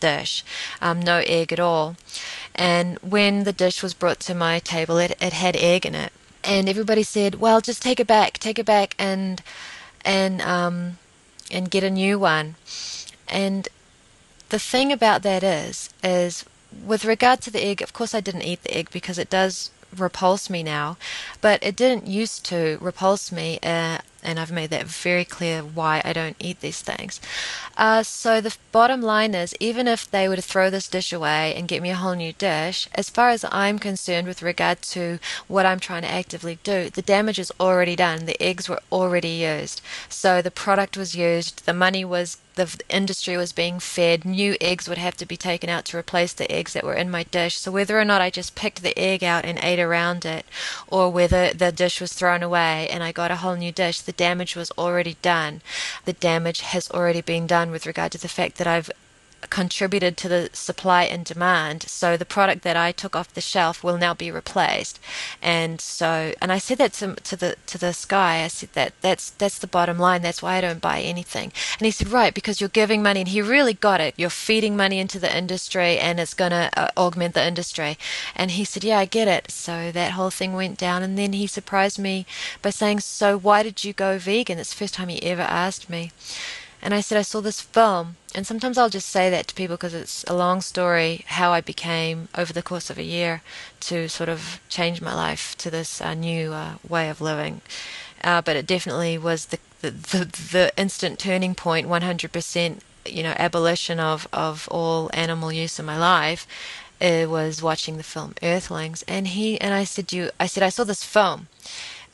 dish, 0.00 0.44
um, 0.80 1.00
no 1.00 1.22
egg 1.26 1.52
at 1.52 1.60
all. 1.60 1.96
And 2.54 2.98
when 2.98 3.44
the 3.44 3.52
dish 3.52 3.82
was 3.82 3.94
brought 3.94 4.20
to 4.20 4.34
my 4.34 4.58
table, 4.58 4.98
it 4.98 5.16
it 5.20 5.32
had 5.32 5.56
egg 5.56 5.86
in 5.86 5.94
it, 5.94 6.12
and 6.42 6.68
everybody 6.68 7.02
said, 7.02 7.36
"Well, 7.36 7.60
just 7.60 7.82
take 7.82 8.00
it 8.00 8.06
back, 8.06 8.38
take 8.38 8.58
it 8.58 8.66
back, 8.66 8.94
and 8.98 9.42
and 10.04 10.42
um 10.42 10.98
and 11.50 11.70
get 11.70 11.84
a 11.84 11.90
new 11.90 12.18
one." 12.18 12.56
And 13.28 13.68
the 14.50 14.58
thing 14.58 14.92
about 14.92 15.22
that 15.22 15.42
is, 15.42 15.88
is 16.04 16.44
with 16.84 17.04
regard 17.04 17.40
to 17.42 17.50
the 17.50 17.64
egg, 17.64 17.82
of 17.82 17.92
course, 17.92 18.14
I 18.14 18.20
didn't 18.20 18.42
eat 18.42 18.62
the 18.62 18.76
egg 18.76 18.90
because 18.92 19.18
it 19.18 19.30
does 19.30 19.70
repulse 19.96 20.48
me 20.48 20.62
now, 20.62 20.96
but 21.40 21.62
it 21.62 21.76
didn't 21.76 22.06
used 22.06 22.44
to 22.46 22.78
repulse 22.80 23.30
me. 23.30 23.58
Uh, 23.62 23.98
and 24.22 24.38
I've 24.38 24.52
made 24.52 24.70
that 24.70 24.86
very 24.86 25.24
clear 25.24 25.62
why 25.62 26.02
I 26.04 26.12
don't 26.12 26.36
eat 26.38 26.60
these 26.60 26.80
things. 26.80 27.20
Uh, 27.76 28.02
so 28.02 28.40
the 28.40 28.56
bottom 28.70 29.02
line 29.02 29.34
is, 29.34 29.54
even 29.60 29.88
if 29.88 30.10
they 30.10 30.28
were 30.28 30.36
to 30.36 30.42
throw 30.42 30.70
this 30.70 30.88
dish 30.88 31.12
away 31.12 31.54
and 31.54 31.68
get 31.68 31.82
me 31.82 31.90
a 31.90 31.96
whole 31.96 32.14
new 32.14 32.32
dish, 32.32 32.88
as 32.94 33.10
far 33.10 33.30
as 33.30 33.44
I'm 33.50 33.78
concerned 33.78 34.26
with 34.26 34.42
regard 34.42 34.82
to 34.82 35.18
what 35.48 35.66
I'm 35.66 35.80
trying 35.80 36.02
to 36.02 36.10
actively 36.10 36.58
do, 36.62 36.90
the 36.90 37.02
damage 37.02 37.38
is 37.38 37.52
already 37.58 37.96
done. 37.96 38.26
The 38.26 38.40
eggs 38.42 38.68
were 38.68 38.80
already 38.90 39.28
used. 39.28 39.80
So 40.08 40.42
the 40.42 40.50
product 40.50 40.96
was 40.96 41.14
used, 41.14 41.66
the 41.66 41.72
money 41.72 42.04
was 42.04 42.38
the 42.54 42.78
industry 42.90 43.36
was 43.36 43.52
being 43.52 43.78
fed, 43.80 44.24
new 44.24 44.56
eggs 44.60 44.88
would 44.88 44.98
have 44.98 45.16
to 45.16 45.26
be 45.26 45.36
taken 45.36 45.70
out 45.70 45.84
to 45.86 45.96
replace 45.96 46.32
the 46.32 46.50
eggs 46.52 46.74
that 46.74 46.84
were 46.84 46.94
in 46.94 47.10
my 47.10 47.22
dish. 47.24 47.58
So 47.58 47.70
whether 47.70 47.98
or 47.98 48.04
not 48.04 48.20
I 48.20 48.30
just 48.30 48.54
picked 48.54 48.82
the 48.82 48.98
egg 48.98 49.24
out 49.24 49.44
and 49.44 49.58
ate 49.62 49.80
around 49.80 50.24
it, 50.24 50.44
or 50.88 51.10
whether 51.10 51.52
the 51.52 51.72
dish 51.72 52.00
was 52.00 52.12
thrown 52.12 52.42
away 52.42 52.88
and 52.90 53.02
I 53.02 53.12
got 53.12 53.30
a 53.30 53.36
whole 53.36 53.56
new 53.56 53.72
dish, 53.72 54.00
the 54.00 54.11
damage 54.12 54.56
was 54.56 54.70
already 54.78 55.16
done. 55.22 55.62
The 56.04 56.12
damage 56.12 56.60
has 56.60 56.90
already 56.90 57.20
been 57.20 57.46
done 57.46 57.70
with 57.70 57.86
regard 57.86 58.12
to 58.12 58.18
the 58.18 58.28
fact 58.28 58.56
that 58.58 58.66
I've 58.66 58.90
contributed 59.50 60.16
to 60.16 60.28
the 60.28 60.50
supply 60.52 61.04
and 61.04 61.24
demand. 61.24 61.82
So 61.84 62.16
the 62.16 62.24
product 62.24 62.62
that 62.62 62.76
I 62.76 62.92
took 62.92 63.16
off 63.16 63.34
the 63.34 63.40
shelf 63.40 63.82
will 63.82 63.98
now 63.98 64.14
be 64.14 64.30
replaced. 64.30 65.00
And 65.40 65.80
so, 65.80 66.34
and 66.40 66.52
I 66.52 66.58
said 66.58 66.78
that 66.78 66.92
to, 66.94 67.14
to 67.14 67.36
the 67.36 67.56
to 67.66 67.78
this 67.78 68.04
guy. 68.04 68.42
I 68.42 68.48
said 68.48 68.70
that 68.74 68.92
that's 69.00 69.30
that's 69.30 69.58
the 69.58 69.66
bottom 69.66 69.98
line. 69.98 70.22
That's 70.22 70.42
why 70.42 70.56
I 70.56 70.60
don't 70.60 70.80
buy 70.80 71.00
anything. 71.00 71.52
And 71.78 71.86
he 71.86 71.90
said, 71.90 72.08
right, 72.08 72.34
because 72.34 72.60
you're 72.60 72.68
giving 72.68 73.02
money. 73.02 73.20
And 73.20 73.28
he 73.28 73.42
really 73.42 73.74
got 73.74 74.00
it. 74.00 74.14
You're 74.16 74.30
feeding 74.30 74.76
money 74.76 74.98
into 74.98 75.18
the 75.18 75.36
industry, 75.36 75.98
and 75.98 76.20
it's 76.20 76.34
going 76.34 76.52
to 76.52 76.70
uh, 76.76 76.88
augment 76.96 77.34
the 77.34 77.46
industry. 77.46 77.98
And 78.36 78.52
he 78.52 78.64
said, 78.64 78.84
yeah, 78.84 78.98
I 78.98 79.04
get 79.04 79.28
it. 79.28 79.50
So 79.50 79.92
that 79.92 80.12
whole 80.12 80.30
thing 80.30 80.52
went 80.54 80.78
down. 80.78 81.02
And 81.02 81.18
then 81.18 81.32
he 81.32 81.46
surprised 81.46 81.98
me 81.98 82.26
by 82.62 82.70
saying, 82.70 83.00
so 83.00 83.38
why 83.38 83.62
did 83.62 83.84
you 83.84 83.92
go 83.92 84.18
vegan? 84.18 84.58
It's 84.58 84.70
the 84.70 84.76
first 84.76 84.94
time 84.94 85.08
he 85.08 85.22
ever 85.22 85.42
asked 85.42 85.90
me. 85.90 86.12
And 86.82 86.92
I 86.92 87.00
said, 87.00 87.16
I 87.16 87.22
saw 87.22 87.40
this 87.40 87.60
film. 87.60 88.16
And 88.34 88.46
sometimes 88.46 88.76
I'll 88.76 88.88
just 88.88 89.08
say 89.08 89.30
that 89.30 89.46
to 89.48 89.54
people 89.54 89.76
because 89.76 89.94
it's 89.94 90.24
a 90.26 90.34
long 90.34 90.60
story 90.60 91.24
how 91.28 91.52
I 91.52 91.60
became, 91.60 92.28
over 92.36 92.52
the 92.52 92.62
course 92.62 92.90
of 92.90 92.98
a 92.98 93.04
year, 93.04 93.42
to 93.80 94.08
sort 94.08 94.28
of 94.28 94.60
change 94.68 95.00
my 95.00 95.14
life 95.14 95.56
to 95.58 95.70
this 95.70 96.00
uh, 96.00 96.14
new 96.14 96.52
uh, 96.52 96.74
way 96.88 97.08
of 97.08 97.20
living. 97.20 97.60
Uh, 98.24 98.42
but 98.42 98.56
it 98.56 98.66
definitely 98.66 99.16
was 99.16 99.46
the, 99.46 99.58
the, 99.80 99.90
the, 99.90 100.24
the 100.52 100.72
instant 100.76 101.20
turning 101.20 101.54
point, 101.54 101.86
100%, 101.86 102.80
you 103.06 103.22
know, 103.22 103.34
abolition 103.38 104.00
of, 104.00 104.26
of 104.32 104.68
all 104.70 105.08
animal 105.12 105.52
use 105.52 105.78
in 105.78 105.86
my 105.86 105.98
life. 105.98 106.46
It 107.00 107.28
was 107.28 107.62
watching 107.62 107.96
the 107.96 108.02
film 108.02 108.34
Earthlings. 108.42 109.04
And 109.06 109.28
he, 109.28 109.60
and 109.60 109.72
I 109.72 109.84
said, 109.84 110.12
you, 110.12 110.30
I 110.40 110.46
said, 110.46 110.62
I 110.62 110.68
saw 110.68 110.84
this 110.84 111.04
film 111.04 111.48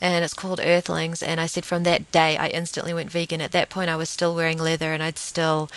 and 0.00 0.24
it's 0.24 0.34
called 0.34 0.60
Earthlings. 0.60 1.22
And 1.22 1.40
I 1.40 1.46
said 1.46 1.64
from 1.64 1.82
that 1.84 2.10
day, 2.12 2.36
I 2.36 2.48
instantly 2.48 2.94
went 2.94 3.10
vegan. 3.10 3.40
At 3.40 3.52
that 3.52 3.70
point, 3.70 3.90
I 3.90 3.96
was 3.96 4.08
still 4.08 4.34
wearing 4.34 4.58
leather, 4.58 4.92
and 4.92 5.02
I'd 5.02 5.18
still 5.18 5.68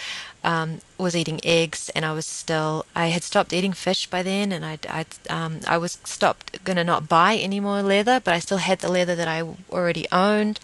um, 0.43 0.79
was 0.97 1.15
eating 1.15 1.39
eggs, 1.43 1.89
and 1.95 2.05
I 2.05 2.13
was 2.13 2.25
still 2.25 2.85
I 2.95 3.07
had 3.07 3.23
stopped 3.23 3.53
eating 3.53 3.73
fish 3.73 4.07
by 4.07 4.23
then, 4.23 4.51
and 4.51 4.65
I 4.65 4.77
I 4.89 5.05
um, 5.29 5.59
I 5.67 5.77
was 5.77 5.99
stopped 6.03 6.63
gonna 6.63 6.83
not 6.83 7.07
buy 7.09 7.35
any 7.35 7.59
more 7.59 7.81
leather, 7.81 8.19
but 8.19 8.33
I 8.33 8.39
still 8.39 8.57
had 8.57 8.79
the 8.79 8.89
leather 8.89 9.15
that 9.15 9.27
I 9.27 9.41
already 9.71 10.07
owned. 10.11 10.59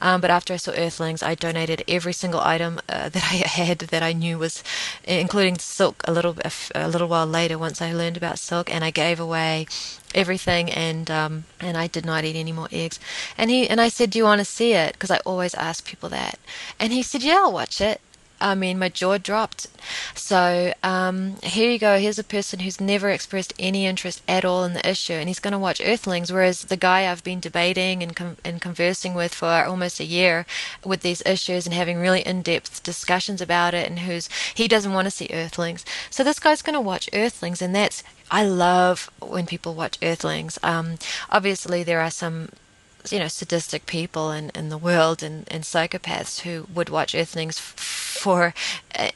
Um, 0.00 0.20
but 0.20 0.30
after 0.30 0.54
I 0.54 0.56
saw 0.56 0.72
Earthlings, 0.72 1.22
I 1.22 1.34
donated 1.34 1.84
every 1.88 2.12
single 2.12 2.40
item 2.40 2.80
uh, 2.88 3.08
that 3.14 3.24
I 3.24 3.48
had 3.48 3.78
that 3.78 4.02
I 4.02 4.12
knew 4.12 4.38
was, 4.38 4.62
including 5.04 5.58
silk, 5.58 6.02
a 6.04 6.12
little 6.12 6.36
a 6.74 6.88
little 6.88 7.08
while 7.08 7.26
later 7.26 7.58
once 7.58 7.82
I 7.82 7.92
learned 7.92 8.16
about 8.16 8.38
silk, 8.38 8.72
and 8.72 8.84
I 8.84 8.90
gave 8.90 9.20
away 9.20 9.66
everything 10.14 10.70
and 10.70 11.10
um, 11.10 11.44
and 11.60 11.76
I 11.76 11.86
did 11.86 12.06
not 12.06 12.24
eat 12.24 12.36
any 12.36 12.52
more 12.52 12.68
eggs. 12.72 12.98
And 13.36 13.50
he 13.50 13.68
and 13.68 13.80
I 13.80 13.88
said, 13.88 14.10
"Do 14.10 14.18
you 14.18 14.24
want 14.24 14.40
to 14.40 14.44
see 14.44 14.72
it?" 14.72 14.92
Because 14.94 15.10
I 15.10 15.18
always 15.24 15.54
ask 15.54 15.84
people 15.84 16.08
that. 16.10 16.38
And 16.78 16.92
he 16.92 17.02
said, 17.02 17.22
"Yeah, 17.22 17.42
I'll 17.44 17.52
watch 17.52 17.80
it." 17.80 18.00
I 18.40 18.54
mean, 18.54 18.78
my 18.78 18.88
jaw 18.88 19.18
dropped. 19.18 19.66
So 20.14 20.72
um, 20.82 21.36
here 21.42 21.70
you 21.70 21.78
go. 21.78 21.98
Here's 21.98 22.18
a 22.18 22.24
person 22.24 22.60
who's 22.60 22.80
never 22.80 23.10
expressed 23.10 23.52
any 23.58 23.86
interest 23.86 24.22
at 24.28 24.44
all 24.44 24.64
in 24.64 24.74
the 24.74 24.88
issue, 24.88 25.14
and 25.14 25.28
he's 25.28 25.40
going 25.40 25.52
to 25.52 25.58
watch 25.58 25.80
Earthlings. 25.80 26.32
Whereas 26.32 26.62
the 26.62 26.76
guy 26.76 27.10
I've 27.10 27.24
been 27.24 27.40
debating 27.40 28.02
and 28.02 28.14
com- 28.14 28.36
and 28.44 28.60
conversing 28.60 29.14
with 29.14 29.34
for 29.34 29.64
almost 29.64 30.00
a 30.00 30.04
year 30.04 30.46
with 30.84 31.02
these 31.02 31.22
issues 31.26 31.66
and 31.66 31.74
having 31.74 31.98
really 31.98 32.20
in-depth 32.20 32.82
discussions 32.82 33.40
about 33.40 33.74
it, 33.74 33.88
and 33.88 34.00
who's 34.00 34.28
he 34.54 34.68
doesn't 34.68 34.92
want 34.92 35.06
to 35.06 35.10
see 35.10 35.28
Earthlings. 35.32 35.84
So 36.10 36.22
this 36.22 36.38
guy's 36.38 36.62
going 36.62 36.74
to 36.74 36.80
watch 36.80 37.08
Earthlings, 37.12 37.62
and 37.62 37.74
that's 37.74 38.02
I 38.30 38.44
love 38.44 39.10
when 39.20 39.46
people 39.46 39.74
watch 39.74 39.98
Earthlings. 40.02 40.58
Um, 40.62 40.96
obviously, 41.30 41.82
there 41.82 42.00
are 42.00 42.10
some 42.10 42.50
you 43.10 43.18
know 43.18 43.28
sadistic 43.28 43.86
people 43.86 44.30
in, 44.30 44.50
in 44.50 44.68
the 44.68 44.78
world 44.78 45.22
and, 45.22 45.50
and 45.50 45.64
psychopaths 45.64 46.40
who 46.40 46.66
would 46.74 46.88
watch 46.88 47.14
Earthlings 47.14 47.58
for 48.18 48.52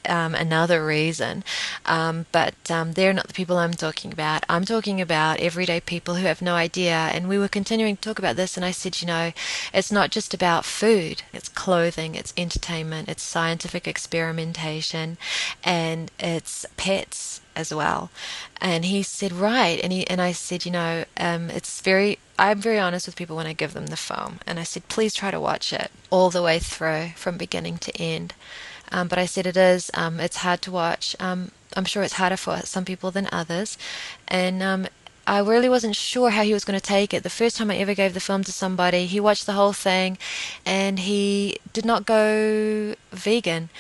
um, 0.09 0.35
another 0.35 0.85
reason. 0.87 1.45
Um, 1.85 2.27
but 2.33 2.71
um, 2.71 2.92
they're 2.92 3.12
not 3.12 3.27
the 3.27 3.35
people 3.35 3.59
I'm 3.59 3.75
talking 3.75 4.12
about. 4.12 4.45
I'm 4.49 4.64
talking 4.64 5.01
about 5.01 5.40
everyday 5.40 5.81
people 5.81 6.14
who 6.14 6.27
have 6.27 6.40
no 6.40 6.55
idea. 6.55 6.95
And 6.95 7.29
we 7.29 7.38
were 7.38 7.49
continuing 7.49 7.97
to 7.97 8.03
talk 8.03 8.18
about 8.18 8.37
this, 8.37 8.57
and 8.57 8.64
I 8.64 8.71
said, 8.71 9.01
you 9.01 9.07
know, 9.07 9.33
it's 9.75 9.92
not 9.92 10.11
just 10.11 10.33
about 10.33 10.64
food, 10.64 11.23
it's 11.33 11.49
clothing, 11.49 12.14
it's 12.14 12.33
entertainment, 12.37 13.09
it's 13.09 13.23
scientific 13.23 13.87
experimentation, 13.87 15.18
and 15.64 16.11
it's 16.18 16.64
pets 16.77 17.42
as 17.55 17.73
well. 17.73 18.11
And 18.61 18.85
he 18.85 19.03
said, 19.03 19.33
right. 19.33 19.81
And 19.83 19.93
he 19.93 20.07
and 20.09 20.21
I 20.21 20.33
said, 20.33 20.65
you 20.65 20.73
know, 20.73 21.05
um, 21.17 21.51
it's 21.51 21.81
very. 21.81 22.19
I'm 22.38 22.61
very 22.61 22.79
honest 22.79 23.07
with 23.07 23.15
people 23.17 23.37
when 23.37 23.47
I 23.47 23.53
give 23.53 23.73
them 23.73 23.87
the 23.87 23.97
film, 23.97 24.41
and 24.47 24.59
I 24.59 24.65
said, 24.65 24.88
please 24.88 25.15
try 25.15 25.31
to 25.31 25.38
watch 25.38 25.73
it 25.73 25.91
all 26.11 26.31
the 26.31 26.43
way 26.43 26.59
through 26.59 27.11
from 27.15 27.37
beginning 27.37 27.79
to 27.79 27.97
end. 27.97 28.35
Um, 28.91 29.07
but 29.07 29.19
I 29.19 29.27
said 29.27 29.47
it 29.47 29.57
is. 29.57 29.91
Um, 29.95 30.19
it's 30.19 30.38
hard 30.38 30.61
to 30.62 30.71
watch. 30.73 31.15
Um, 31.21 31.53
I'm 31.77 31.85
sure 31.85 32.03
it's 32.03 32.15
harder 32.15 32.37
for 32.37 32.59
some 32.61 32.85
people 32.85 33.11
than 33.11 33.29
others, 33.31 33.79
and 34.27 34.62
um, 34.62 34.87
I 35.27 35.38
really 35.38 35.69
wasn't 35.69 35.95
sure 35.95 36.31
how 36.31 36.43
he 36.43 36.53
was 36.53 36.65
going 36.65 36.79
to 36.79 36.85
take 36.85 37.15
it. 37.15 37.23
The 37.23 37.31
first 37.31 37.57
time 37.57 37.71
I 37.71 37.77
ever 37.77 37.95
gave 37.95 38.12
the 38.12 38.21
film 38.21 38.43
to 38.45 38.53
somebody, 38.53 39.07
he 39.07 39.21
watched 39.21 39.47
the 39.47 39.53
whole 39.53 39.73
thing, 39.73 40.19
and 40.67 40.99
he 40.99 41.59
did 41.73 41.85
not 41.85 42.07
go 42.07 42.95
vegan. 43.12 43.71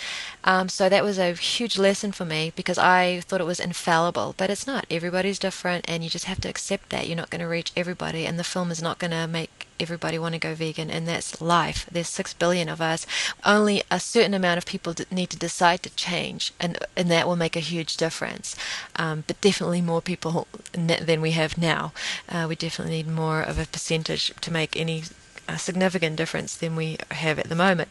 Um, 0.44 0.68
so 0.68 0.88
that 0.88 1.04
was 1.04 1.18
a 1.18 1.32
huge 1.34 1.78
lesson 1.78 2.12
for 2.12 2.24
me 2.24 2.52
because 2.56 2.78
I 2.78 3.20
thought 3.20 3.40
it 3.40 3.44
was 3.44 3.60
infallible, 3.60 4.34
but 4.36 4.50
it's 4.50 4.66
not. 4.66 4.86
Everybody's 4.90 5.38
different, 5.38 5.84
and 5.88 6.02
you 6.02 6.10
just 6.10 6.24
have 6.24 6.40
to 6.42 6.48
accept 6.48 6.90
that. 6.90 7.06
You're 7.06 7.16
not 7.16 7.30
going 7.30 7.40
to 7.40 7.46
reach 7.46 7.72
everybody, 7.76 8.26
and 8.26 8.38
the 8.38 8.44
film 8.44 8.70
is 8.70 8.82
not 8.82 8.98
going 8.98 9.12
to 9.12 9.26
make 9.26 9.66
everybody 9.78 10.18
want 10.18 10.34
to 10.34 10.38
go 10.38 10.54
vegan, 10.54 10.90
and 10.90 11.06
that's 11.06 11.40
life. 11.40 11.86
There's 11.90 12.08
six 12.08 12.34
billion 12.34 12.68
of 12.68 12.80
us. 12.80 13.06
Only 13.44 13.82
a 13.90 14.00
certain 14.00 14.34
amount 14.34 14.58
of 14.58 14.66
people 14.66 14.94
need 15.10 15.30
to 15.30 15.36
decide 15.36 15.82
to 15.82 15.90
change, 15.90 16.52
and 16.58 16.78
and 16.96 17.10
that 17.10 17.26
will 17.26 17.36
make 17.36 17.56
a 17.56 17.60
huge 17.60 17.96
difference. 17.96 18.56
Um, 18.96 19.24
but 19.26 19.40
definitely 19.40 19.82
more 19.82 20.00
people 20.00 20.46
than 20.72 21.20
we 21.20 21.32
have 21.32 21.58
now. 21.58 21.92
Uh, 22.28 22.46
we 22.48 22.56
definitely 22.56 22.96
need 22.96 23.08
more 23.08 23.42
of 23.42 23.58
a 23.58 23.66
percentage 23.66 24.32
to 24.40 24.52
make 24.52 24.76
any 24.76 25.04
a 25.48 25.58
significant 25.58 26.16
difference 26.16 26.56
than 26.56 26.76
we 26.76 26.96
have 27.10 27.38
at 27.38 27.48
the 27.48 27.56
moment. 27.56 27.88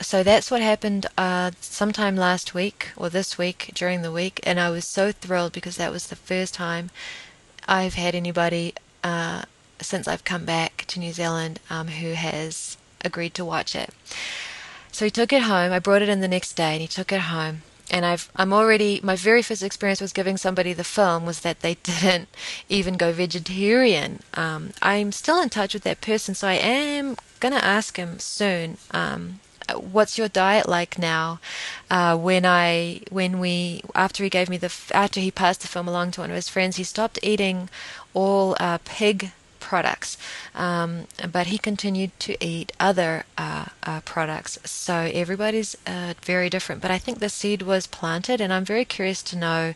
So 0.00 0.22
that's 0.22 0.50
what 0.50 0.60
happened 0.60 1.06
uh, 1.16 1.50
sometime 1.60 2.14
last 2.14 2.54
week 2.54 2.90
or 2.96 3.10
this 3.10 3.36
week 3.36 3.72
during 3.74 4.02
the 4.02 4.12
week, 4.12 4.40
and 4.44 4.60
I 4.60 4.70
was 4.70 4.86
so 4.86 5.10
thrilled 5.10 5.52
because 5.52 5.76
that 5.76 5.90
was 5.90 6.06
the 6.06 6.16
first 6.16 6.54
time 6.54 6.90
I've 7.66 7.94
had 7.94 8.14
anybody 8.14 8.74
uh, 9.02 9.42
since 9.80 10.06
I've 10.06 10.24
come 10.24 10.44
back 10.44 10.84
to 10.88 11.00
New 11.00 11.12
Zealand 11.12 11.58
um, 11.68 11.88
who 11.88 12.12
has 12.12 12.76
agreed 13.04 13.34
to 13.34 13.44
watch 13.44 13.74
it. 13.74 13.90
So 14.92 15.04
he 15.04 15.10
took 15.10 15.32
it 15.32 15.42
home. 15.42 15.72
I 15.72 15.80
brought 15.80 16.02
it 16.02 16.08
in 16.08 16.20
the 16.20 16.28
next 16.28 16.52
day, 16.52 16.72
and 16.72 16.80
he 16.80 16.88
took 16.88 17.12
it 17.12 17.22
home 17.22 17.62
and 17.90 18.04
I've 18.04 18.30
I'm 18.36 18.52
already 18.52 19.00
my 19.02 19.16
very 19.16 19.42
first 19.42 19.62
experience 19.62 20.00
was 20.00 20.12
giving 20.12 20.36
somebody 20.36 20.72
the 20.72 20.84
film 20.84 21.24
was 21.24 21.40
that 21.40 21.60
they 21.60 21.74
didn't 21.82 22.28
even 22.68 22.96
go 22.96 23.12
vegetarian. 23.12 24.20
Um, 24.34 24.70
I'm 24.82 25.12
still 25.12 25.40
in 25.40 25.48
touch 25.48 25.74
with 25.74 25.84
that 25.84 26.00
person, 26.00 26.34
so 26.34 26.48
I 26.48 26.54
am 26.54 27.16
gonna 27.40 27.56
ask 27.56 27.96
him 27.96 28.18
soon. 28.18 28.78
Um, 28.90 29.40
what's 29.74 30.18
your 30.18 30.28
diet 30.28 30.68
like 30.68 30.98
now? 30.98 31.40
Uh, 31.90 32.16
when 32.16 32.44
I 32.44 33.02
when 33.10 33.40
we 33.40 33.82
after 33.94 34.24
he 34.24 34.30
gave 34.30 34.48
me 34.48 34.56
the 34.56 34.72
after 34.92 35.20
he 35.20 35.30
passed 35.30 35.62
the 35.62 35.68
film 35.68 35.88
along 35.88 36.12
to 36.12 36.20
one 36.20 36.30
of 36.30 36.36
his 36.36 36.48
friends, 36.48 36.76
he 36.76 36.84
stopped 36.84 37.18
eating 37.22 37.68
all 38.14 38.56
uh, 38.60 38.78
pig 38.84 39.32
products, 39.60 40.16
um, 40.54 41.06
but 41.30 41.48
he 41.48 41.58
continued 41.58 42.12
to 42.20 42.42
eat 42.42 42.72
other 42.80 43.24
uh, 43.36 43.66
uh, 43.82 44.00
products. 44.00 44.58
So 44.64 45.10
everybody's 45.12 45.76
uh, 45.86 46.14
very 46.22 46.48
different. 46.48 46.80
But 46.80 46.90
I 46.90 46.98
think 46.98 47.18
the 47.18 47.28
seed 47.28 47.62
was 47.62 47.86
planted, 47.86 48.40
and 48.40 48.52
I'm 48.52 48.64
very 48.64 48.86
curious 48.86 49.22
to 49.24 49.36
know 49.36 49.74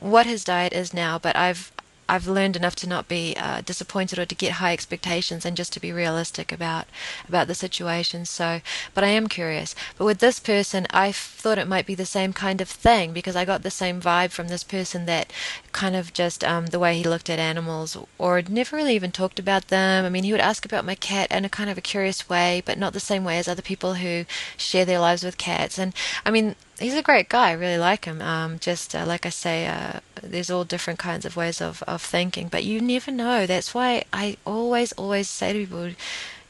what 0.00 0.26
his 0.26 0.44
diet 0.44 0.72
is 0.72 0.92
now. 0.92 1.18
But 1.18 1.36
I've 1.36 1.70
I've 2.08 2.26
learned 2.26 2.56
enough 2.56 2.74
to 2.76 2.88
not 2.88 3.08
be 3.08 3.34
uh, 3.36 3.60
disappointed 3.60 4.18
or 4.18 4.26
to 4.26 4.34
get 4.34 4.52
high 4.52 4.72
expectations 4.72 5.44
and 5.44 5.56
just 5.56 5.72
to 5.74 5.80
be 5.80 5.92
realistic 5.92 6.52
about 6.52 6.86
about 7.28 7.46
the 7.46 7.54
situation. 7.54 8.24
So, 8.24 8.60
but 8.94 9.04
I 9.04 9.08
am 9.08 9.28
curious. 9.28 9.74
But 9.96 10.06
with 10.06 10.18
this 10.18 10.40
person, 10.40 10.86
I 10.90 11.12
thought 11.12 11.58
it 11.58 11.68
might 11.68 11.86
be 11.86 11.94
the 11.94 12.06
same 12.06 12.32
kind 12.32 12.60
of 12.60 12.68
thing 12.68 13.12
because 13.12 13.36
I 13.36 13.44
got 13.44 13.62
the 13.62 13.70
same 13.70 14.00
vibe 14.00 14.30
from 14.30 14.48
this 14.48 14.64
person 14.64 15.06
that 15.06 15.32
kind 15.72 15.94
of 15.94 16.12
just 16.12 16.42
um, 16.42 16.66
the 16.66 16.78
way 16.78 16.96
he 16.96 17.04
looked 17.04 17.30
at 17.30 17.38
animals 17.38 17.96
or 18.18 18.42
never 18.42 18.76
really 18.76 18.94
even 18.94 19.12
talked 19.12 19.38
about 19.38 19.68
them. 19.68 20.04
I 20.04 20.08
mean, 20.08 20.24
he 20.24 20.32
would 20.32 20.40
ask 20.40 20.64
about 20.64 20.84
my 20.84 20.94
cat 20.94 21.30
in 21.30 21.44
a 21.44 21.48
kind 21.48 21.70
of 21.70 21.78
a 21.78 21.82
curious 21.82 22.28
way, 22.28 22.62
but 22.64 22.78
not 22.78 22.92
the 22.92 23.00
same 23.00 23.24
way 23.24 23.38
as 23.38 23.48
other 23.48 23.62
people 23.62 23.94
who 23.94 24.24
share 24.56 24.84
their 24.84 25.00
lives 25.00 25.22
with 25.22 25.38
cats. 25.38 25.78
And 25.78 25.92
I 26.24 26.30
mean, 26.30 26.56
he's 26.78 26.94
a 26.94 27.02
great 27.02 27.28
guy. 27.28 27.50
I 27.50 27.52
really 27.52 27.78
like 27.78 28.04
him. 28.04 28.20
Um, 28.22 28.58
just 28.58 28.94
uh, 28.94 29.04
like 29.06 29.26
I 29.26 29.30
say, 29.30 29.66
uh, 29.66 30.00
there's 30.22 30.50
all 30.50 30.64
different 30.64 30.98
kinds 30.98 31.24
of 31.24 31.36
ways 31.36 31.60
of, 31.60 31.82
of 31.86 32.02
thinking, 32.02 32.48
but 32.48 32.64
you 32.64 32.80
never 32.80 33.10
know. 33.10 33.46
That's 33.46 33.74
why 33.74 34.04
I 34.12 34.36
always, 34.44 34.92
always 34.92 35.28
say 35.28 35.52
to 35.52 35.58
people, 35.60 35.90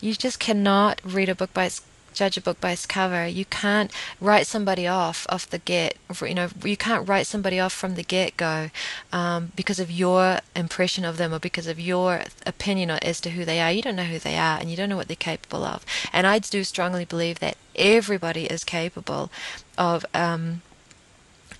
you 0.01 0.15
just 0.15 0.39
cannot 0.39 1.01
read 1.05 1.29
a 1.29 1.35
book 1.35 1.53
by 1.53 1.65
its 1.65 1.83
judge 2.19 2.37
a 2.37 2.41
book 2.41 2.61
by 2.61 2.73
its 2.73 2.85
cover. 2.85 3.27
You 3.29 3.45
can't 3.45 3.93
write 4.21 4.47
somebody 4.47 4.87
off 4.89 5.27
off 5.31 5.49
the 5.49 5.59
get. 5.59 5.97
You 6.21 6.35
know, 6.35 6.49
you 6.65 6.77
can't 6.77 7.09
write 7.09 7.27
somebody 7.29 7.61
off 7.61 7.73
from 7.73 7.95
the 7.95 8.03
get 8.03 8.37
go 8.37 8.71
um, 9.13 9.53
because 9.55 9.79
of 9.79 9.91
your 9.91 10.41
impression 10.57 11.05
of 11.05 11.17
them 11.17 11.33
or 11.33 11.39
because 11.39 11.69
of 11.69 11.79
your 11.79 12.23
opinion 12.45 12.91
as 12.91 13.21
to 13.21 13.31
who 13.31 13.45
they 13.45 13.61
are. 13.61 13.71
You 13.71 13.83
don't 13.83 13.97
know 13.97 14.05
who 14.05 14.19
they 14.19 14.37
are, 14.37 14.59
and 14.59 14.69
you 14.69 14.77
don't 14.77 14.89
know 14.89 14.97
what 14.97 15.07
they're 15.07 15.17
capable 15.17 15.65
of. 15.65 15.87
And 16.13 16.27
I 16.27 16.41
do 16.41 16.65
strongly 16.65 17.05
believe 17.05 17.39
that 17.39 17.57
everybody 17.77 18.47
is 18.47 18.65
capable 18.65 19.31
of. 19.79 20.05
Um, 20.15 20.63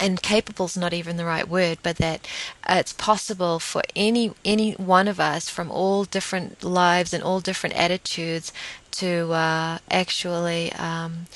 and 0.01 0.23
capable 0.23 0.67
is 0.67 0.77
not 0.77 0.95
even 0.95 1.17
the 1.17 1.25
right 1.25 1.49
word, 1.49 1.79
but 1.83 1.97
that 1.97 2.27
it's 2.69 2.93
possible 2.93 3.59
for 3.59 3.83
any 3.97 4.33
any 4.45 4.73
one 4.75 5.09
of 5.09 5.19
us 5.19 5.49
from 5.49 5.71
all 5.73 6.05
different 6.05 6.63
lives 6.63 7.13
and 7.13 7.23
all 7.25 7.41
different 7.41 7.75
attitudes 7.75 8.53
to 8.93 9.33
uh, 9.33 9.79
actually 9.91 10.73
um, 10.75 11.27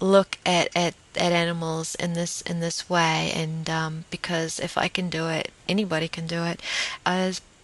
look 0.00 0.38
at, 0.46 0.68
at 0.76 0.94
at 1.16 1.32
animals 1.32 1.94
in 1.96 2.12
this 2.12 2.42
in 2.42 2.60
this 2.60 2.88
way 2.90 3.32
and 3.34 3.68
um, 3.70 4.04
because 4.10 4.60
if 4.60 4.76
I 4.76 4.88
can 4.88 5.08
do 5.08 5.28
it 5.28 5.50
anybody 5.68 6.08
can 6.08 6.26
do 6.26 6.44
it 6.44 6.60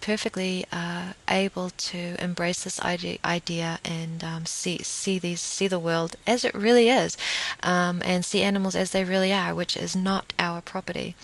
perfectly 0.02 0.66
uh, 0.70 1.14
able 1.28 1.70
to 1.70 2.22
embrace 2.22 2.64
this 2.64 2.78
idea, 2.82 3.78
and 3.84 4.22
um, 4.22 4.44
see 4.44 4.78
see 4.82 5.18
these 5.18 5.40
see 5.40 5.68
the 5.68 5.78
world 5.78 6.16
as 6.26 6.44
it 6.44 6.54
really 6.54 6.88
is 6.90 7.16
um, 7.62 8.02
and 8.04 8.24
see 8.24 8.42
animals 8.42 8.74
as 8.76 8.90
they 8.90 9.04
really 9.04 9.32
are 9.32 9.54
which 9.54 9.76
is 9.76 9.96
not 9.96 10.32
our 10.38 10.60
property 10.60 11.14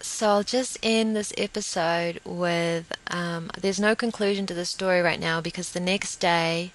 so 0.00 0.28
I'll 0.28 0.42
just 0.42 0.78
end 0.82 1.16
this 1.16 1.32
episode 1.38 2.20
with 2.24 2.92
um, 3.10 3.50
there's 3.58 3.80
no 3.80 3.94
conclusion 3.94 4.46
to 4.46 4.54
the 4.54 4.64
story 4.64 5.00
right 5.00 5.20
now 5.20 5.40
because 5.40 5.72
the 5.72 5.80
next 5.80 6.16
day 6.16 6.72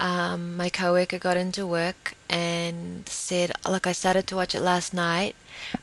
um, 0.00 0.56
my 0.56 0.68
coworker 0.68 1.18
got 1.18 1.36
into 1.36 1.66
work 1.66 2.14
and 2.28 3.08
said, 3.08 3.52
Look, 3.68 3.86
I 3.86 3.92
started 3.92 4.26
to 4.28 4.36
watch 4.36 4.54
it 4.54 4.60
last 4.60 4.94
night, 4.94 5.34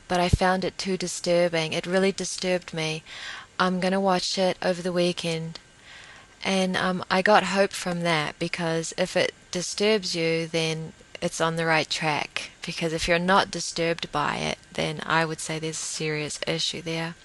but 0.07 0.19
I 0.19 0.29
found 0.29 0.63
it 0.63 0.77
too 0.77 0.95
disturbing. 0.95 1.73
It 1.73 1.85
really 1.85 2.11
disturbed 2.11 2.73
me. 2.73 3.03
I'm 3.59 3.79
going 3.79 3.93
to 3.93 3.99
watch 3.99 4.37
it 4.37 4.57
over 4.61 4.81
the 4.81 4.91
weekend. 4.91 5.59
And 6.43 6.77
um, 6.77 7.03
I 7.09 7.21
got 7.21 7.43
hope 7.43 7.71
from 7.71 8.01
that 8.01 8.37
because 8.37 8.93
if 8.97 9.17
it 9.17 9.33
disturbs 9.51 10.15
you, 10.15 10.47
then 10.47 10.93
it's 11.21 11.41
on 11.41 11.55
the 11.55 11.65
right 11.65 11.89
track. 11.89 12.51
Because 12.65 12.93
if 12.93 13.07
you're 13.07 13.19
not 13.19 13.51
disturbed 13.51 14.11
by 14.11 14.37
it, 14.37 14.57
then 14.73 15.01
I 15.05 15.25
would 15.25 15.39
say 15.39 15.57
there's 15.57 15.77
a 15.77 15.91
serious 16.01 16.39
issue 16.47 16.81
there. 16.81 17.15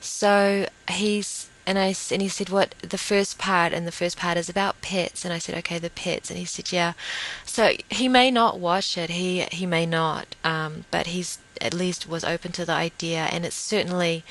So 0.00 0.66
he's 0.88 1.48
and 1.66 1.78
I 1.78 1.94
and 2.10 2.20
he 2.20 2.28
said, 2.28 2.50
"What 2.50 2.74
the 2.82 2.98
first 2.98 3.38
part?" 3.38 3.72
And 3.72 3.86
the 3.86 3.92
first 3.92 4.18
part 4.18 4.36
is 4.36 4.48
about 4.48 4.82
pets. 4.82 5.24
And 5.24 5.32
I 5.32 5.38
said, 5.38 5.56
"Okay, 5.58 5.78
the 5.78 5.90
pets." 5.90 6.30
And 6.30 6.38
he 6.38 6.44
said, 6.44 6.72
"Yeah." 6.72 6.92
So 7.44 7.74
he 7.90 8.08
may 8.08 8.30
not 8.30 8.60
watch 8.60 8.98
it. 8.98 9.10
He 9.10 9.46
he 9.50 9.66
may 9.66 9.86
not. 9.86 10.34
Um, 10.44 10.84
but 10.90 11.08
he's 11.08 11.38
at 11.60 11.72
least 11.72 12.08
was 12.08 12.24
open 12.24 12.52
to 12.52 12.64
the 12.64 12.72
idea, 12.72 13.28
and 13.32 13.46
it's 13.46 13.56
certainly 13.56 14.24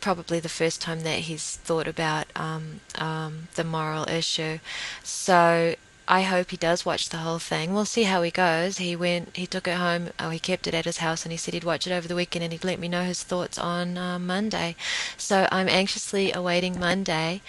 probably 0.00 0.40
the 0.40 0.48
first 0.48 0.80
time 0.80 1.00
that 1.00 1.20
he's 1.20 1.56
thought 1.56 1.88
about 1.88 2.26
um, 2.36 2.80
um, 2.96 3.48
the 3.54 3.64
moral 3.64 4.08
issue. 4.08 4.58
So 5.02 5.74
I 6.06 6.22
hope 6.22 6.50
he 6.50 6.56
does 6.56 6.86
watch 6.86 7.10
the 7.10 7.18
whole 7.18 7.38
thing. 7.38 7.74
We'll 7.74 7.84
see 7.84 8.04
how 8.04 8.22
he 8.22 8.30
goes. 8.30 8.78
He 8.78 8.96
went, 8.96 9.36
he 9.36 9.46
took 9.46 9.68
it 9.68 9.76
home, 9.76 10.08
oh, 10.18 10.30
he 10.30 10.38
kept 10.38 10.66
it 10.66 10.74
at 10.74 10.86
his 10.86 10.98
house, 10.98 11.24
and 11.24 11.32
he 11.32 11.36
said 11.36 11.52
he'd 11.52 11.64
watch 11.64 11.86
it 11.86 11.92
over 11.92 12.08
the 12.08 12.14
weekend 12.14 12.44
and 12.44 12.52
he'd 12.52 12.64
let 12.64 12.78
me 12.78 12.88
know 12.88 13.04
his 13.04 13.22
thoughts 13.22 13.58
on 13.58 13.98
uh, 13.98 14.18
Monday. 14.18 14.74
So 15.18 15.46
I'm 15.52 15.68
anxiously 15.68 16.32
awaiting 16.32 16.80
Monday. 16.80 17.42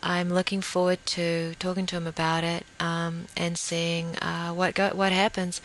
I'm 0.00 0.28
looking 0.28 0.60
forward 0.60 1.04
to 1.06 1.54
talking 1.58 1.86
to 1.86 1.96
him 1.96 2.06
about 2.06 2.44
it 2.44 2.66
um, 2.78 3.24
and 3.36 3.58
seeing 3.58 4.16
uh, 4.18 4.50
what 4.50 4.74
go- 4.74 4.94
what 4.94 5.12
happens. 5.12 5.60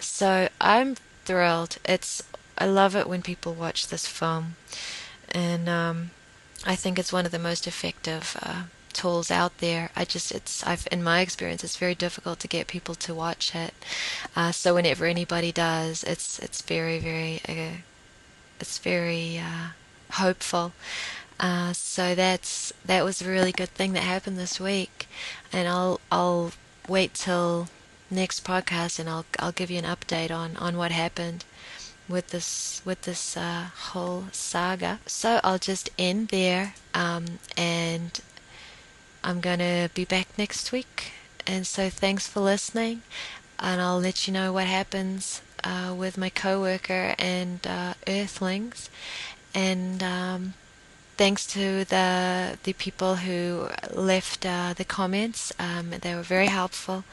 So 0.00 0.48
I'm 0.60 0.96
thrilled. 1.24 1.76
It's 1.84 2.22
I 2.56 2.66
love 2.66 2.96
it 2.96 3.08
when 3.08 3.22
people 3.22 3.52
watch 3.54 3.88
this 3.88 4.06
film, 4.06 4.56
and 5.34 5.68
um, 5.68 6.10
I 6.64 6.76
think 6.76 6.98
it's 6.98 7.12
one 7.12 7.26
of 7.26 7.32
the 7.32 7.38
most 7.38 7.66
effective. 7.66 8.36
Uh, 8.42 8.62
tools 8.94 9.28
out 9.30 9.58
there. 9.58 9.90
I 9.96 10.04
just 10.04 10.32
it's 10.32 10.64
I've 10.64 10.86
in 10.90 11.02
my 11.02 11.20
experience 11.20 11.64
it's 11.64 11.76
very 11.76 11.94
difficult 11.96 12.38
to 12.40 12.48
get 12.48 12.68
people 12.68 12.94
to 12.94 13.14
watch 13.14 13.54
it. 13.54 13.74
Uh, 14.36 14.52
so 14.52 14.74
whenever 14.74 15.04
anybody 15.04 15.52
does, 15.52 16.04
it's 16.04 16.38
it's 16.38 16.62
very 16.62 16.98
very 17.00 17.40
uh, 17.48 17.78
it's 18.60 18.78
very 18.78 19.38
uh, 19.38 19.70
hopeful. 20.12 20.72
Uh, 21.40 21.72
so 21.72 22.14
that's 22.14 22.72
that 22.84 23.04
was 23.04 23.20
a 23.20 23.28
really 23.28 23.52
good 23.52 23.70
thing 23.70 23.92
that 23.92 24.04
happened 24.04 24.38
this 24.38 24.60
week, 24.60 25.08
and 25.52 25.68
I'll 25.68 26.00
I'll 26.10 26.52
wait 26.88 27.14
till 27.14 27.68
next 28.10 28.44
podcast 28.44 28.98
and 28.98 29.08
I'll 29.08 29.24
I'll 29.38 29.52
give 29.52 29.70
you 29.70 29.78
an 29.78 29.84
update 29.84 30.30
on 30.30 30.56
on 30.56 30.76
what 30.76 30.92
happened 30.92 31.44
with 32.08 32.28
this 32.28 32.82
with 32.84 33.02
this 33.02 33.36
uh, 33.36 33.66
whole 33.76 34.24
saga. 34.32 35.00
So 35.06 35.40
I'll 35.42 35.58
just 35.58 35.90
end 35.98 36.28
there 36.28 36.74
um, 36.92 37.38
and 37.56 38.20
I'm 39.22 39.40
to 39.40 39.90
be 39.94 40.04
back 40.04 40.28
next 40.36 40.72
week. 40.72 41.12
And 41.46 41.66
so 41.66 41.88
thanks 41.90 42.26
for 42.26 42.40
listening. 42.40 43.02
And 43.58 43.80
I'll 43.80 44.00
let 44.00 44.26
you 44.26 44.32
know 44.32 44.52
what 44.52 44.66
happens 44.66 45.40
uh, 45.62 45.94
with 45.96 46.18
my 46.18 46.28
coworker 46.28 47.14
and 47.18 47.66
uh, 47.66 47.94
Earthlings. 48.06 48.90
And 49.54 50.02
um, 50.02 50.54
thanks 51.16 51.46
to 51.46 51.84
the 51.84 52.58
the 52.64 52.72
people 52.72 53.16
who 53.16 53.68
left 53.92 54.44
uh, 54.44 54.74
the 54.76 54.84
comments. 54.84 55.52
Um, 55.58 55.90
they 56.02 56.14
were 56.14 56.22
very 56.22 56.48
helpful, 56.48 57.04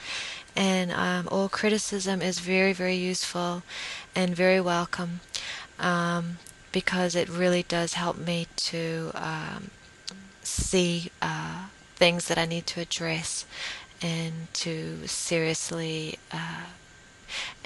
and 0.56 0.92
um, 0.92 1.28
all 1.32 1.50
criticism 1.50 2.22
is 2.22 2.40
very 2.40 2.74
very 2.74 2.96
useful 2.96 3.64
and 4.16 4.36
very 4.36 4.62
welcome 4.62 5.22
um, 5.80 6.38
because 6.72 7.16
it 7.16 7.30
really 7.30 7.64
does 7.64 7.94
help 7.94 8.18
me 8.18 8.48
to 8.56 9.12
um, 9.16 9.72
see 10.44 11.12
uh, 11.22 11.66
things 11.96 12.28
that 12.28 12.38
I 12.38 12.46
need 12.46 12.66
to 12.68 12.82
address 12.82 13.46
and 14.02 14.52
to 14.54 15.08
seriously 15.08 16.18
uh, 16.32 16.66